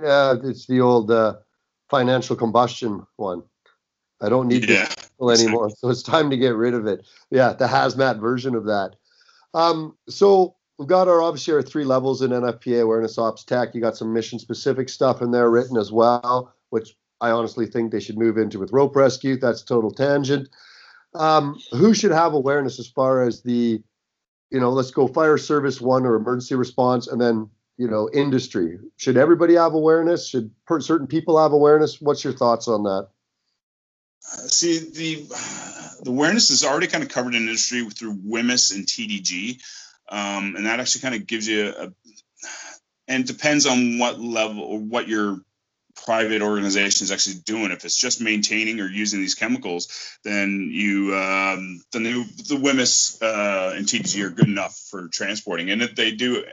Yeah, 0.01 0.35
it's 0.43 0.67
the 0.67 0.81
old 0.81 1.11
uh, 1.11 1.35
financial 1.89 2.37
combustion 2.37 3.07
one. 3.17 3.43
I 4.21 4.29
don't 4.29 4.49
need 4.49 4.69
yeah, 4.69 4.89
anymore, 5.21 5.71
so 5.71 5.91
it's 5.91 6.03
time 6.03 6.31
to 6.31 6.37
get 6.37 6.55
rid 6.55 6.75
of 6.75 6.87
it. 6.87 7.07
Yeah, 7.31 7.53
the 7.53 7.67
hazmat 7.67 8.21
version 8.21 8.55
of 8.55 8.65
that. 8.67 8.97
Um, 9.53 9.97
so 10.09 10.57
we've 10.79 10.89
got 10.89 11.09
our 11.09 11.23
obviously 11.23 11.55
our 11.55 11.63
three 11.63 11.85
levels 11.85 12.23
in 12.23 12.31
NFPA 12.31 12.83
awareness 12.83 13.19
ops 13.19 13.45
tech. 13.45 13.75
You 13.75 13.81
got 13.81 13.97
some 13.97 14.13
mission 14.13 14.39
specific 14.39 14.89
stuff 14.89 15.23
in 15.23 15.31
there 15.31 15.51
written 15.51 15.77
as 15.77 15.93
well, 15.93 16.53
which 16.71 16.97
I 17.21 17.31
honestly 17.31 17.67
think 17.67 17.93
they 17.93 18.01
should 18.01 18.19
move 18.19 18.39
into 18.39 18.59
with 18.59 18.73
rope 18.73 18.97
rescue. 18.97 19.37
That's 19.37 19.63
total 19.63 19.91
tangent. 19.91 20.49
Um, 21.15 21.61
who 21.71 21.95
should 21.95 22.11
have 22.11 22.35
awareness 22.35 22.79
as 22.79 22.89
far 22.89 23.23
as 23.23 23.43
the 23.43 23.83
you 24.51 24.61
know, 24.61 24.71
let's 24.71 24.93
go 24.93 25.09
fire 25.09 25.37
service 25.37 25.81
one 25.81 26.07
or 26.07 26.15
emergency 26.15 26.55
response, 26.55 27.09
and 27.09 27.21
then 27.21 27.51
you 27.77 27.89
know, 27.89 28.09
industry. 28.13 28.79
Should 28.97 29.17
everybody 29.17 29.55
have 29.55 29.75
awareness? 29.75 30.29
Should 30.29 30.51
per- 30.67 30.81
certain 30.81 31.07
people 31.07 31.43
have 31.43 31.53
awareness? 31.53 32.01
What's 32.01 32.23
your 32.23 32.33
thoughts 32.33 32.69
on 32.69 32.85
that? 32.85 33.09
See, 34.21 34.79
the 34.79 35.27
the 36.03 36.11
awareness 36.11 36.51
is 36.51 36.65
already 36.65 36.87
kind 36.87 37.03
of 37.03 37.11
covered 37.11 37.35
in 37.35 37.43
industry 37.43 37.89
through 37.91 38.15
WHMIS 38.17 38.75
and 38.75 38.87
TDG, 38.87 39.61
um, 40.09 40.55
and 40.57 40.67
that 40.67 40.81
actually 40.81 41.03
kind 41.03 41.15
of 41.15 41.27
gives 41.27 41.49
you 41.49 41.75
a. 41.77 41.93
And 43.07 43.27
depends 43.27 43.67
on 43.67 43.99
what 43.99 44.19
level 44.19 44.63
or 44.63 44.79
what 44.79 45.09
your 45.09 45.39
private 46.05 46.43
organizations 46.43 47.11
actually 47.11 47.37
doing. 47.45 47.71
If 47.71 47.85
it's 47.85 47.99
just 47.99 48.21
maintaining 48.21 48.81
or 48.81 48.89
using 48.89 49.21
these 49.21 49.35
chemicals, 49.35 49.89
then 50.25 50.69
you 50.73 51.15
um, 51.15 51.83
then 51.93 52.03
the, 52.03 52.25
the 52.49 52.57
WHMIS 52.57 53.23
uh, 53.23 53.75
and 53.77 53.87
TDG 53.87 54.25
are 54.25 54.31
good 54.31 54.49
enough 54.49 54.77
for 54.91 55.09
transporting, 55.09 55.71
and 55.71 55.83
if 55.83 55.95
they 55.95 56.13
do 56.13 56.45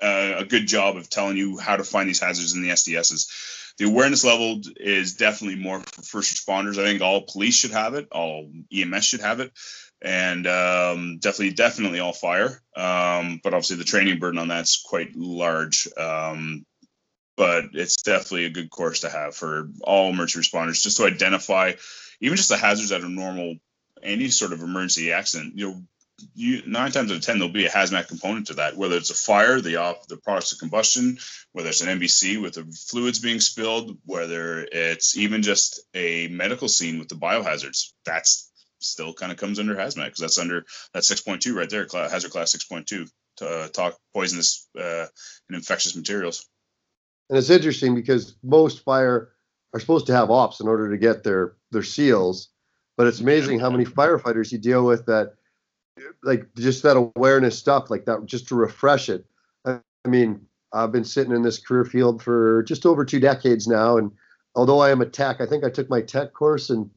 uh, 0.00 0.34
a 0.38 0.44
good 0.44 0.66
job 0.66 0.96
of 0.96 1.10
telling 1.10 1.36
you 1.36 1.58
how 1.58 1.76
to 1.76 1.84
find 1.84 2.08
these 2.08 2.20
hazards 2.20 2.54
in 2.54 2.62
the 2.62 2.70
SDSs. 2.70 3.74
The 3.78 3.86
awareness 3.86 4.24
level 4.24 4.60
is 4.76 5.14
definitely 5.14 5.60
more 5.60 5.80
for 5.80 6.02
first 6.02 6.34
responders. 6.34 6.78
I 6.78 6.84
think 6.84 7.00
all 7.00 7.22
police 7.22 7.54
should 7.54 7.70
have 7.70 7.94
it, 7.94 8.08
all 8.10 8.50
EMS 8.72 9.04
should 9.04 9.20
have 9.20 9.40
it. 9.40 9.52
and 10.00 10.46
um, 10.46 11.18
definitely 11.18 11.54
definitely 11.54 12.00
all 12.00 12.12
fire. 12.12 12.62
Um, 12.76 13.40
but 13.42 13.54
obviously 13.54 13.76
the 13.76 13.84
training 13.84 14.18
burden 14.18 14.38
on 14.38 14.48
that's 14.48 14.82
quite 14.82 15.14
large. 15.16 15.88
Um, 15.96 16.64
but 17.38 17.66
it's 17.72 18.02
definitely 18.02 18.46
a 18.46 18.50
good 18.50 18.68
course 18.68 19.00
to 19.00 19.08
have 19.08 19.34
for 19.34 19.70
all 19.82 20.10
emergency 20.10 20.40
responders, 20.40 20.82
just 20.82 20.96
to 20.96 21.04
identify 21.04 21.72
even 22.20 22.36
just 22.36 22.48
the 22.48 22.56
hazards 22.56 22.90
that 22.90 23.04
are 23.04 23.08
normal, 23.08 23.54
any 24.02 24.28
sort 24.28 24.52
of 24.52 24.60
emergency 24.60 25.12
accident. 25.12 25.56
You 25.56 25.68
know, 25.68 25.82
you 26.34 26.62
nine 26.66 26.90
times 26.90 27.12
out 27.12 27.16
of 27.16 27.22
ten 27.22 27.38
there'll 27.38 27.54
be 27.54 27.66
a 27.66 27.70
hazmat 27.70 28.08
component 28.08 28.48
to 28.48 28.54
that, 28.54 28.76
whether 28.76 28.96
it's 28.96 29.10
a 29.10 29.14
fire, 29.14 29.60
the 29.60 29.76
off 29.76 30.08
the 30.08 30.16
products 30.16 30.52
of 30.52 30.58
combustion, 30.58 31.16
whether 31.52 31.68
it's 31.68 31.80
an 31.80 32.00
MVC 32.00 32.42
with 32.42 32.54
the 32.54 32.64
fluids 32.88 33.20
being 33.20 33.38
spilled, 33.38 33.96
whether 34.04 34.66
it's 34.72 35.16
even 35.16 35.42
just 35.42 35.80
a 35.94 36.26
medical 36.26 36.66
scene 36.66 36.98
with 36.98 37.08
the 37.08 37.14
biohazards. 37.14 37.92
That's 38.04 38.50
still 38.80 39.14
kind 39.14 39.30
of 39.30 39.38
comes 39.38 39.60
under 39.60 39.76
hazmat 39.76 40.06
because 40.06 40.20
that's 40.20 40.38
under 40.38 40.64
that 40.92 41.04
6.2 41.04 41.54
right 41.54 41.70
there, 41.70 41.86
hazard 42.08 42.32
class 42.32 42.54
6.2 42.56 43.08
to 43.36 43.48
uh, 43.48 43.68
talk 43.68 43.96
poisonous 44.12 44.68
uh, 44.76 45.06
and 45.48 45.56
infectious 45.56 45.94
materials. 45.94 46.48
And 47.28 47.38
it's 47.38 47.50
interesting 47.50 47.94
because 47.94 48.34
most 48.42 48.84
fire 48.84 49.30
are 49.74 49.80
supposed 49.80 50.06
to 50.06 50.14
have 50.14 50.30
ops 50.30 50.60
in 50.60 50.68
order 50.68 50.90
to 50.90 50.96
get 50.96 51.24
their 51.24 51.54
their 51.70 51.82
seals, 51.82 52.48
but 52.96 53.06
it's 53.06 53.20
amazing 53.20 53.60
how 53.60 53.70
many 53.70 53.84
firefighters 53.84 54.50
you 54.50 54.58
deal 54.58 54.84
with 54.84 55.04
that, 55.06 55.34
like 56.22 56.46
just 56.56 56.82
that 56.82 56.96
awareness 56.96 57.58
stuff, 57.58 57.90
like 57.90 58.06
that, 58.06 58.24
just 58.24 58.48
to 58.48 58.54
refresh 58.54 59.08
it. 59.08 59.26
I, 59.66 59.80
I 60.04 60.08
mean, 60.08 60.40
I've 60.72 60.92
been 60.92 61.04
sitting 61.04 61.34
in 61.34 61.42
this 61.42 61.58
career 61.58 61.84
field 61.84 62.22
for 62.22 62.62
just 62.62 62.86
over 62.86 63.04
two 63.04 63.20
decades 63.20 63.66
now, 63.66 63.98
and 63.98 64.10
although 64.54 64.80
I 64.80 64.90
am 64.90 65.02
a 65.02 65.06
tech, 65.06 65.40
I 65.40 65.46
think 65.46 65.64
I 65.64 65.70
took 65.70 65.90
my 65.90 66.00
tech 66.00 66.32
course 66.32 66.70
in 66.70 66.90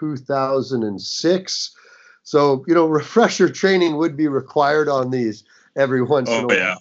2006. 0.00 1.76
So, 2.22 2.64
you 2.68 2.74
know, 2.74 2.86
refresher 2.88 3.48
training 3.48 3.96
would 3.96 4.16
be 4.16 4.28
required 4.28 4.88
on 4.88 5.10
these 5.10 5.44
every 5.76 6.02
once 6.02 6.28
oh, 6.30 6.38
in 6.38 6.44
a 6.44 6.46
while. 6.46 6.56
Yeah. 6.56 6.74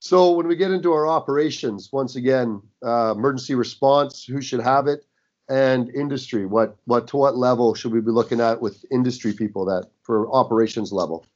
So, 0.00 0.32
when 0.32 0.46
we 0.46 0.56
get 0.56 0.70
into 0.70 0.92
our 0.92 1.08
operations, 1.08 1.90
once 1.92 2.16
again, 2.16 2.62
uh, 2.84 3.14
emergency 3.16 3.54
response, 3.54 4.24
who 4.24 4.40
should 4.40 4.60
have 4.60 4.86
it, 4.86 5.04
and 5.48 5.88
industry, 5.90 6.46
what 6.46 6.76
what 6.84 7.08
to 7.08 7.16
what 7.16 7.36
level 7.36 7.74
should 7.74 7.92
we 7.92 8.00
be 8.00 8.10
looking 8.10 8.40
at 8.40 8.60
with 8.60 8.84
industry 8.90 9.32
people 9.32 9.64
that 9.66 9.88
for 10.02 10.30
operations 10.32 10.92
level? 10.92 11.26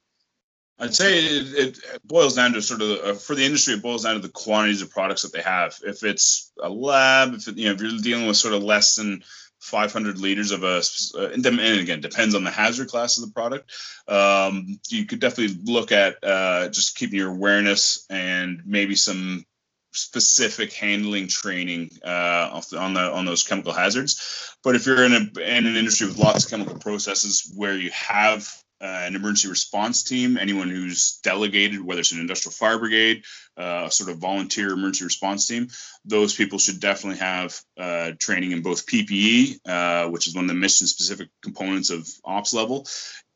I'd 0.78 0.94
say 0.94 1.18
it, 1.24 1.54
it, 1.54 1.78
boils 2.04 2.34
down 2.34 2.54
to 2.54 2.62
sort 2.62 2.82
of 2.82 2.90
uh, 2.90 3.14
for 3.14 3.34
the 3.34 3.44
industry, 3.44 3.74
it 3.74 3.82
boils 3.82 4.02
down 4.02 4.14
to 4.14 4.20
the 4.20 4.28
quantities 4.28 4.82
of 4.82 4.90
products 4.90 5.22
that 5.22 5.32
they 5.32 5.42
have. 5.42 5.78
If 5.84 6.02
it's 6.02 6.50
a 6.60 6.68
lab, 6.68 7.34
if 7.34 7.48
it, 7.48 7.56
you 7.56 7.66
know 7.66 7.74
if 7.74 7.80
you're 7.80 8.00
dealing 8.00 8.26
with 8.26 8.36
sort 8.36 8.54
of 8.54 8.62
less 8.62 8.96
than 8.96 9.22
500 9.62 10.18
liters 10.18 10.50
of 10.50 10.64
a, 10.64 10.82
uh, 11.14 11.30
and 11.32 11.46
again, 11.46 12.00
depends 12.00 12.34
on 12.34 12.42
the 12.42 12.50
hazard 12.50 12.88
class 12.88 13.16
of 13.16 13.24
the 13.24 13.32
product. 13.32 13.70
Um, 14.08 14.80
you 14.88 15.06
could 15.06 15.20
definitely 15.20 15.56
look 15.64 15.92
at 15.92 16.16
uh, 16.22 16.68
just 16.68 16.96
keeping 16.96 17.18
your 17.18 17.30
awareness 17.30 18.04
and 18.10 18.60
maybe 18.66 18.96
some 18.96 19.46
specific 19.92 20.72
handling 20.72 21.28
training 21.28 21.90
uh, 22.04 22.60
on 22.76 22.94
the 22.94 23.12
on 23.12 23.24
those 23.24 23.46
chemical 23.46 23.72
hazards. 23.72 24.56
But 24.64 24.74
if 24.74 24.84
you're 24.84 25.04
in 25.04 25.12
a 25.12 25.40
in 25.40 25.66
an 25.66 25.76
industry 25.76 26.08
with 26.08 26.18
lots 26.18 26.44
of 26.44 26.50
chemical 26.50 26.78
processes 26.78 27.52
where 27.54 27.76
you 27.76 27.90
have 27.92 28.52
uh, 28.82 29.04
an 29.06 29.14
emergency 29.14 29.48
response 29.48 30.02
team, 30.02 30.36
anyone 30.36 30.68
who's 30.68 31.20
delegated, 31.22 31.80
whether 31.80 32.00
it's 32.00 32.10
an 32.10 32.18
industrial 32.18 32.52
fire 32.52 32.78
brigade, 32.78 33.22
uh, 33.56 33.84
a 33.86 33.90
sort 33.90 34.10
of 34.10 34.18
volunteer 34.18 34.72
emergency 34.72 35.04
response 35.04 35.46
team, 35.46 35.68
those 36.04 36.34
people 36.34 36.58
should 36.58 36.80
definitely 36.80 37.20
have 37.20 37.58
uh, 37.78 38.10
training 38.18 38.50
in 38.50 38.60
both 38.60 38.86
PPE, 38.86 39.60
uh, 39.68 40.10
which 40.10 40.26
is 40.26 40.34
one 40.34 40.44
of 40.44 40.48
the 40.48 40.54
mission 40.54 40.88
specific 40.88 41.28
components 41.42 41.90
of 41.90 42.08
ops 42.24 42.52
level, 42.52 42.86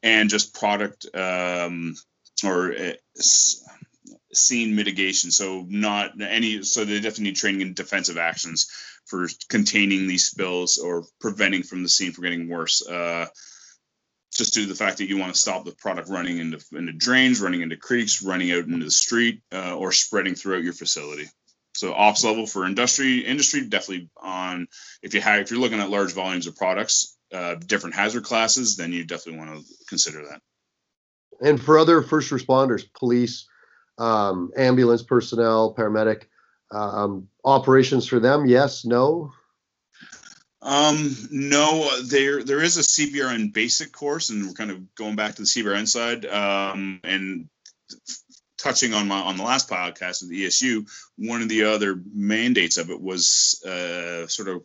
and 0.03 0.31
just 0.31 0.53
product 0.53 1.07
um, 1.15 1.95
or 2.45 2.73
uh, 2.73 2.93
scene 4.33 4.75
mitigation. 4.75 5.31
So 5.31 5.65
not 5.69 6.21
any, 6.21 6.65
so 6.65 6.85
they 6.85 6.97
definitely 6.97 7.25
need 7.25 7.37
training 7.37 7.61
in 7.61 7.75
defensive 7.75 8.19
actions 8.19 8.69
for 9.05 9.29
containing 9.49 10.09
these 10.09 10.27
spills 10.27 10.79
or 10.79 11.05
preventing 11.21 11.63
from 11.63 11.85
the 11.85 11.89
scene 11.89 12.11
from 12.11 12.25
getting 12.25 12.49
worse. 12.49 12.85
Just 14.37 14.55
due 14.55 14.63
to 14.63 14.69
the 14.69 14.75
fact 14.75 14.99
that 14.99 15.09
you 15.09 15.19
want 15.19 15.35
to 15.35 15.41
stop 15.41 15.65
the 15.65 15.73
product 15.73 16.09
running 16.09 16.39
into, 16.39 16.61
into 16.73 16.93
drains, 16.93 17.41
running 17.41 17.63
into 17.63 17.77
creeks, 17.77 18.23
running 18.23 18.53
out 18.53 18.65
into 18.65 18.85
the 18.85 18.91
street, 18.91 19.41
uh, 19.53 19.75
or 19.77 19.93
spreading 19.93 20.35
throughout 20.35 20.63
your 20.63 20.75
facility. 20.75 21.27
So 21.75 21.93
ops 21.93 22.25
level 22.25 22.47
for 22.47 22.65
industry 22.65 23.19
industry 23.19 23.67
definitely 23.69 24.09
on 24.17 24.67
if 25.03 25.13
you 25.13 25.21
have 25.21 25.41
if 25.41 25.51
you're 25.51 25.61
looking 25.61 25.81
at 25.81 25.91
large 25.91 26.15
volumes 26.15 26.47
of 26.47 26.57
products, 26.57 27.17
uh, 27.33 27.57
different 27.57 27.95
hazard 27.95 28.25
classes, 28.25 28.77
then 28.77 28.93
you 28.93 29.05
definitely 29.05 29.39
want 29.39 29.59
to 29.59 29.75
consider 29.89 30.25
that. 30.31 30.41
And 31.41 31.63
for 31.63 31.79
other 31.79 32.03
first 32.03 32.31
responders, 32.31 32.85
police, 32.99 33.47
um, 33.99 34.51
ambulance 34.57 35.03
personnel, 35.03 35.75
paramedic, 35.75 36.25
um, 36.71 37.29
operations 37.45 38.09
for 38.09 38.21
them, 38.21 38.47
yes, 38.47 38.85
no. 38.87 39.33
Um, 40.67 41.15
no, 41.31 42.03
there 42.03 42.43
there 42.43 42.61
is 42.61 42.77
a 42.77 42.81
CBRN 42.81 43.53
basic 43.53 43.93
course, 43.93 44.31
and 44.31 44.45
we're 44.45 44.53
kind 44.53 44.73
of 44.73 44.95
going 44.97 45.15
back 45.15 45.37
to 45.37 45.43
the 45.43 45.47
CBRN 45.47 45.87
side. 45.87 46.27
Um, 46.27 47.01
and 47.05 47.49
touching 48.59 48.93
on 48.93 49.07
my 49.07 49.17
on 49.21 49.37
the 49.37 49.45
last 49.45 49.71
podcast 49.71 50.23
of 50.23 50.29
the 50.29 50.45
ESU, 50.45 50.91
one 51.17 51.41
of 51.41 51.49
the 51.49 51.65
other 51.65 52.01
mandates 52.13 52.79
of 52.79 52.91
it 52.91 53.01
was 53.01 53.63
uh, 53.65 54.27
sort 54.27 54.49
of 54.49 54.65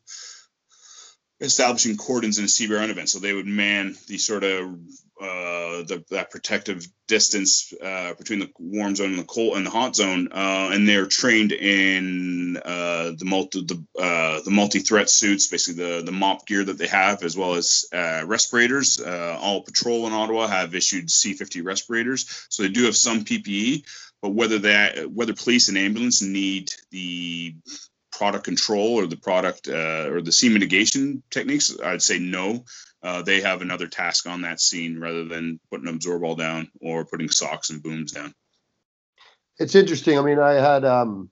establishing 1.41 1.97
cordons 1.97 2.37
in 2.37 2.45
a 2.45 2.47
CBRN 2.47 2.89
event. 2.89 3.09
So 3.09 3.19
they 3.19 3.33
would 3.33 3.47
man 3.47 3.95
the 4.07 4.17
sort 4.17 4.43
of 4.43 4.75
uh, 5.19 5.83
the, 5.83 6.03
that 6.09 6.31
protective 6.31 6.85
distance 7.07 7.73
uh, 7.83 8.13
between 8.13 8.39
the 8.39 8.49
warm 8.57 8.95
zone 8.95 9.09
and 9.09 9.19
the 9.19 9.23
cold 9.23 9.57
and 9.57 9.65
the 9.65 9.69
hot 9.69 9.95
zone, 9.95 10.29
uh, 10.31 10.69
and 10.71 10.87
they're 10.87 11.05
trained 11.05 11.51
in 11.51 12.57
uh, 12.57 13.11
the 13.17 13.25
multi 13.25 13.61
the 13.61 13.83
uh, 14.01 14.41
the 14.43 14.51
multi 14.51 14.79
threat 14.79 15.09
suits, 15.09 15.47
basically 15.47 15.83
the 15.83 16.01
the 16.03 16.11
MOPP 16.11 16.45
gear 16.45 16.63
that 16.63 16.77
they 16.77 16.87
have, 16.87 17.23
as 17.23 17.35
well 17.35 17.55
as 17.55 17.85
uh, 17.93 18.23
respirators. 18.25 18.99
all 18.99 19.61
patrol 19.61 20.07
in 20.07 20.13
Ottawa 20.13 20.47
have 20.47 20.73
issued 20.73 21.07
C50 21.07 21.63
respirators, 21.63 22.47
so 22.49 22.63
they 22.63 22.69
do 22.69 22.85
have 22.85 22.95
some 22.95 23.23
PPE. 23.23 23.83
But 24.21 24.29
whether 24.29 24.59
that 24.59 25.11
whether 25.11 25.33
police 25.33 25.69
and 25.69 25.77
ambulance 25.77 26.21
need 26.21 26.71
the 26.91 27.55
product 28.21 28.43
control 28.43 28.99
or 28.99 29.07
the 29.07 29.17
product 29.17 29.67
or 29.67 30.21
the 30.21 30.31
scene 30.31 30.53
mitigation 30.53 31.23
techniques, 31.31 31.75
I'd 31.83 32.03
say 32.03 32.19
no 32.19 32.63
uh, 33.03 33.21
they 33.21 33.41
have 33.41 33.61
another 33.61 33.87
task 33.87 34.27
on 34.27 34.41
that 34.41 34.59
scene 34.59 34.99
rather 34.99 35.25
than 35.25 35.59
putting 35.71 35.87
Absorbol 35.87 36.37
down 36.37 36.69
or 36.81 37.05
putting 37.05 37.29
socks 37.29 37.69
and 37.69 37.81
booms 37.81 38.11
down. 38.11 38.33
It's 39.57 39.75
interesting. 39.75 40.17
I 40.17 40.21
mean, 40.21 40.39
I 40.39 40.53
had, 40.53 40.85
um, 40.85 41.29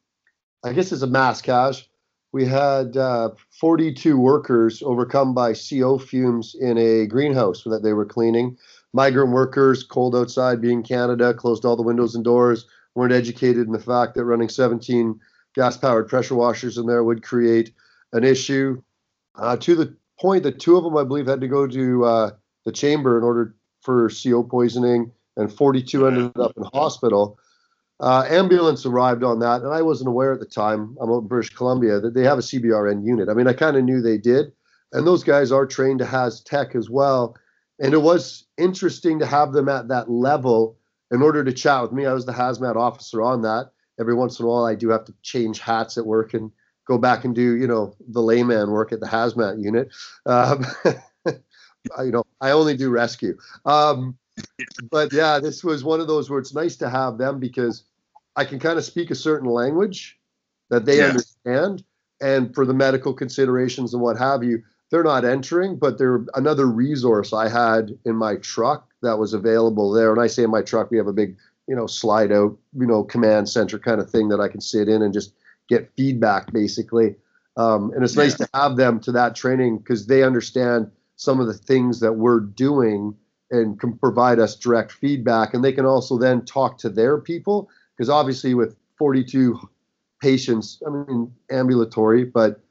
I 0.63 0.73
guess 0.73 0.91
it's 0.91 1.03
a 1.03 1.07
mass 1.07 1.41
cas. 1.41 1.87
We 2.31 2.45
had 2.45 2.95
uh, 2.95 3.31
42 3.59 4.17
workers 4.17 4.83
overcome 4.83 5.33
by 5.33 5.53
CO 5.53 5.97
fumes 5.97 6.55
in 6.59 6.77
a 6.77 7.07
greenhouse 7.07 7.63
that 7.63 7.81
they 7.81 7.93
were 7.93 8.05
cleaning. 8.05 8.57
Migrant 8.93 9.31
workers, 9.31 9.83
cold 9.83 10.15
outside, 10.15 10.61
being 10.61 10.83
Canada, 10.83 11.33
closed 11.33 11.65
all 11.65 11.75
the 11.75 11.83
windows 11.83 12.15
and 12.15 12.23
doors, 12.23 12.67
weren't 12.95 13.13
educated 13.13 13.65
in 13.65 13.71
the 13.71 13.79
fact 13.79 14.15
that 14.15 14.25
running 14.25 14.49
17 14.49 15.19
gas 15.55 15.77
powered 15.77 16.07
pressure 16.07 16.35
washers 16.35 16.77
in 16.77 16.85
there 16.85 17.03
would 17.03 17.23
create 17.23 17.71
an 18.13 18.23
issue. 18.23 18.81
Uh, 19.35 19.55
to 19.57 19.75
the 19.75 19.95
point 20.19 20.43
that 20.43 20.59
two 20.59 20.77
of 20.77 20.83
them, 20.83 20.97
I 20.97 21.03
believe, 21.03 21.27
had 21.27 21.41
to 21.41 21.47
go 21.47 21.67
to 21.67 22.05
uh, 22.05 22.31
the 22.65 22.71
chamber 22.71 23.17
in 23.17 23.23
order 23.23 23.55
for 23.81 24.09
CO 24.09 24.43
poisoning, 24.43 25.11
and 25.37 25.51
42 25.51 26.07
ended 26.07 26.37
up 26.37 26.53
in 26.57 26.63
hospital. 26.73 27.39
Uh, 28.01 28.25
ambulance 28.29 28.85
arrived 28.85 29.23
on 29.23 29.39
that, 29.39 29.61
and 29.61 29.73
I 29.73 29.81
wasn't 29.81 30.09
aware 30.09 30.33
at 30.33 30.39
the 30.39 30.45
time. 30.45 30.97
I'm 31.01 31.09
out 31.09 31.19
in 31.19 31.27
British 31.27 31.53
Columbia 31.53 31.99
that 31.99 32.13
they 32.13 32.23
have 32.23 32.37
a 32.37 32.41
CBRN 32.41 33.05
unit. 33.05 33.29
I 33.29 33.33
mean, 33.33 33.47
I 33.47 33.53
kind 33.53 33.75
of 33.75 33.83
knew 33.83 34.01
they 34.01 34.17
did, 34.17 34.51
and 34.93 35.05
those 35.05 35.23
guys 35.23 35.51
are 35.51 35.65
trained 35.65 35.99
to 35.99 36.05
haz 36.05 36.41
tech 36.41 36.75
as 36.75 36.89
well. 36.89 37.35
And 37.79 37.93
it 37.93 38.01
was 38.01 38.45
interesting 38.57 39.19
to 39.19 39.25
have 39.25 39.53
them 39.53 39.69
at 39.69 39.87
that 39.87 40.09
level 40.09 40.77
in 41.11 41.21
order 41.21 41.43
to 41.43 41.53
chat 41.53 41.81
with 41.81 41.91
me. 41.91 42.05
I 42.05 42.13
was 42.13 42.25
the 42.25 42.33
hazmat 42.33 42.75
officer 42.75 43.21
on 43.21 43.41
that. 43.41 43.71
Every 43.99 44.13
once 44.13 44.39
in 44.39 44.45
a 44.45 44.49
while, 44.49 44.65
I 44.65 44.75
do 44.75 44.89
have 44.89 45.05
to 45.05 45.13
change 45.21 45.59
hats 45.59 45.97
at 45.97 46.05
work 46.05 46.33
and 46.33 46.51
go 46.85 46.97
back 46.97 47.23
and 47.23 47.35
do 47.35 47.55
you 47.55 47.67
know 47.67 47.95
the 48.07 48.21
layman 48.21 48.71
work 48.71 48.91
at 48.91 48.99
the 48.99 49.05
hazmat 49.05 49.61
unit. 49.61 49.89
Um, 50.25 50.65
you 51.25 52.11
know, 52.11 52.23
I 52.41 52.51
only 52.51 52.75
do 52.75 52.89
rescue. 52.89 53.37
Um, 53.65 54.17
but 54.89 55.11
yeah, 55.13 55.39
this 55.39 55.63
was 55.63 55.83
one 55.83 55.99
of 55.99 56.07
those 56.07 56.29
where 56.29 56.39
it's 56.39 56.53
nice 56.53 56.75
to 56.77 56.89
have 56.89 57.17
them 57.17 57.39
because 57.39 57.83
I 58.35 58.45
can 58.45 58.59
kind 58.59 58.77
of 58.77 58.85
speak 58.85 59.11
a 59.11 59.15
certain 59.15 59.49
language 59.49 60.17
that 60.69 60.85
they 60.85 60.99
yeah. 60.99 61.07
understand, 61.07 61.83
and 62.21 62.53
for 62.53 62.65
the 62.65 62.73
medical 62.73 63.13
considerations 63.13 63.93
and 63.93 64.01
what 64.01 64.17
have 64.17 64.43
you, 64.43 64.63
they're 64.89 65.03
not 65.03 65.25
entering, 65.25 65.77
but 65.77 65.97
they're 65.97 66.25
another 66.35 66.65
resource 66.65 67.33
I 67.33 67.49
had 67.49 67.97
in 68.05 68.15
my 68.15 68.37
truck 68.37 68.87
that 69.01 69.19
was 69.19 69.33
available 69.33 69.91
there. 69.91 70.11
And 70.11 70.21
I 70.21 70.27
say 70.27 70.43
in 70.43 70.51
my 70.51 70.61
truck, 70.61 70.91
we 70.91 70.97
have 70.97 71.07
a 71.07 71.13
big, 71.13 71.37
you 71.69 71.75
know, 71.75 71.85
slide 71.85 72.31
out, 72.31 72.57
you 72.73 72.87
know, 72.87 73.03
command 73.03 73.47
center 73.47 73.77
kind 73.77 74.01
of 74.01 74.09
thing 74.09 74.27
that 74.29 74.39
I 74.39 74.47
can 74.47 74.59
sit 74.59 74.89
in 74.89 75.03
and 75.03 75.13
just 75.13 75.33
get 75.69 75.91
feedback 75.95 76.51
basically. 76.51 77.15
Um, 77.57 77.91
and 77.93 78.03
it's 78.03 78.15
yeah. 78.15 78.23
nice 78.23 78.35
to 78.37 78.49
have 78.55 78.75
them 78.75 78.99
to 79.01 79.11
that 79.11 79.35
training 79.35 79.77
because 79.77 80.07
they 80.07 80.23
understand 80.23 80.89
some 81.15 81.39
of 81.39 81.45
the 81.45 81.53
things 81.53 81.99
that 81.99 82.13
we're 82.13 82.39
doing 82.39 83.13
and 83.51 83.79
can 83.79 83.95
provide 83.99 84.39
us 84.39 84.55
direct 84.55 84.93
feedback. 84.93 85.53
And 85.53 85.63
they 85.63 85.71
can 85.71 85.85
also 85.85 86.17
then 86.17 86.43
talk 86.43 86.79
to 86.79 86.89
their 86.89 87.19
people 87.19 87.69
because 87.95 88.09
obviously 88.09 88.55
with 88.55 88.75
42 88.97 89.59
patients, 90.21 90.81
I 90.87 90.89
mean 90.89 91.31
ambulatory, 91.51 92.23
but 92.23 92.61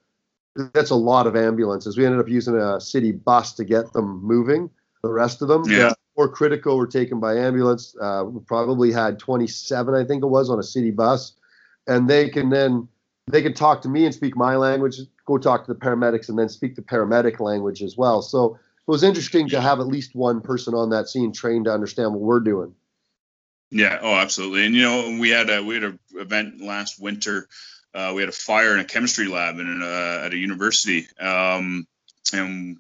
that's 0.74 0.90
a 0.90 0.96
lot 0.96 1.28
of 1.28 1.36
ambulances. 1.36 1.96
We 1.96 2.04
ended 2.04 2.20
up 2.20 2.28
using 2.28 2.56
a 2.56 2.80
city 2.80 3.12
bus 3.12 3.52
to 3.54 3.64
get 3.64 3.92
them 3.92 4.24
moving. 4.24 4.70
The 5.04 5.12
rest 5.12 5.40
of 5.40 5.46
them, 5.46 5.62
Yeah. 5.66 5.92
More 6.18 6.28
critical, 6.28 6.76
were 6.76 6.86
taken 6.86 7.20
by 7.20 7.36
ambulance. 7.36 7.96
Uh, 7.98 8.24
probably 8.46 8.92
had 8.92 9.20
27, 9.20 9.94
I 9.94 10.04
think 10.04 10.22
it 10.22 10.26
was, 10.26 10.50
on 10.50 10.58
a 10.58 10.64
city 10.64 10.90
bus, 10.90 11.32
and 11.86 12.10
they 12.10 12.28
can 12.28 12.50
then 12.50 12.88
they 13.28 13.40
can 13.40 13.54
talk 13.54 13.82
to 13.82 13.88
me 13.88 14.04
and 14.04 14.14
speak 14.14 14.36
my 14.36 14.56
language, 14.56 14.96
go 15.26 15.38
talk 15.38 15.64
to 15.66 15.72
the 15.72 15.78
paramedics, 15.78 16.28
and 16.28 16.38
then 16.38 16.48
speak 16.48 16.74
the 16.74 16.82
paramedic 16.82 17.40
language 17.40 17.82
as 17.82 17.96
well. 17.96 18.20
So 18.20 18.54
it 18.54 18.90
was 18.90 19.04
interesting 19.04 19.48
to 19.50 19.60
have 19.60 19.80
at 19.80 19.86
least 19.86 20.14
one 20.14 20.40
person 20.40 20.74
on 20.74 20.90
that 20.90 21.08
scene 21.08 21.32
trained 21.32 21.66
to 21.66 21.72
understand 21.72 22.12
what 22.12 22.20
we're 22.20 22.40
doing. 22.40 22.74
Yeah. 23.70 23.98
Oh, 24.00 24.14
absolutely. 24.14 24.64
And 24.64 24.74
you 24.74 24.82
know, 24.82 25.18
we 25.20 25.30
had 25.30 25.50
a 25.50 25.62
we 25.62 25.74
had 25.74 25.84
an 25.84 25.98
event 26.14 26.60
last 26.60 27.00
winter. 27.00 27.48
Uh, 27.94 28.12
we 28.14 28.22
had 28.22 28.28
a 28.28 28.32
fire 28.32 28.74
in 28.74 28.80
a 28.80 28.84
chemistry 28.84 29.28
lab 29.28 29.58
in 29.58 29.82
uh, 29.82 30.22
at 30.24 30.32
a 30.32 30.36
university, 30.36 31.06
um, 31.20 31.86
and 32.32 32.78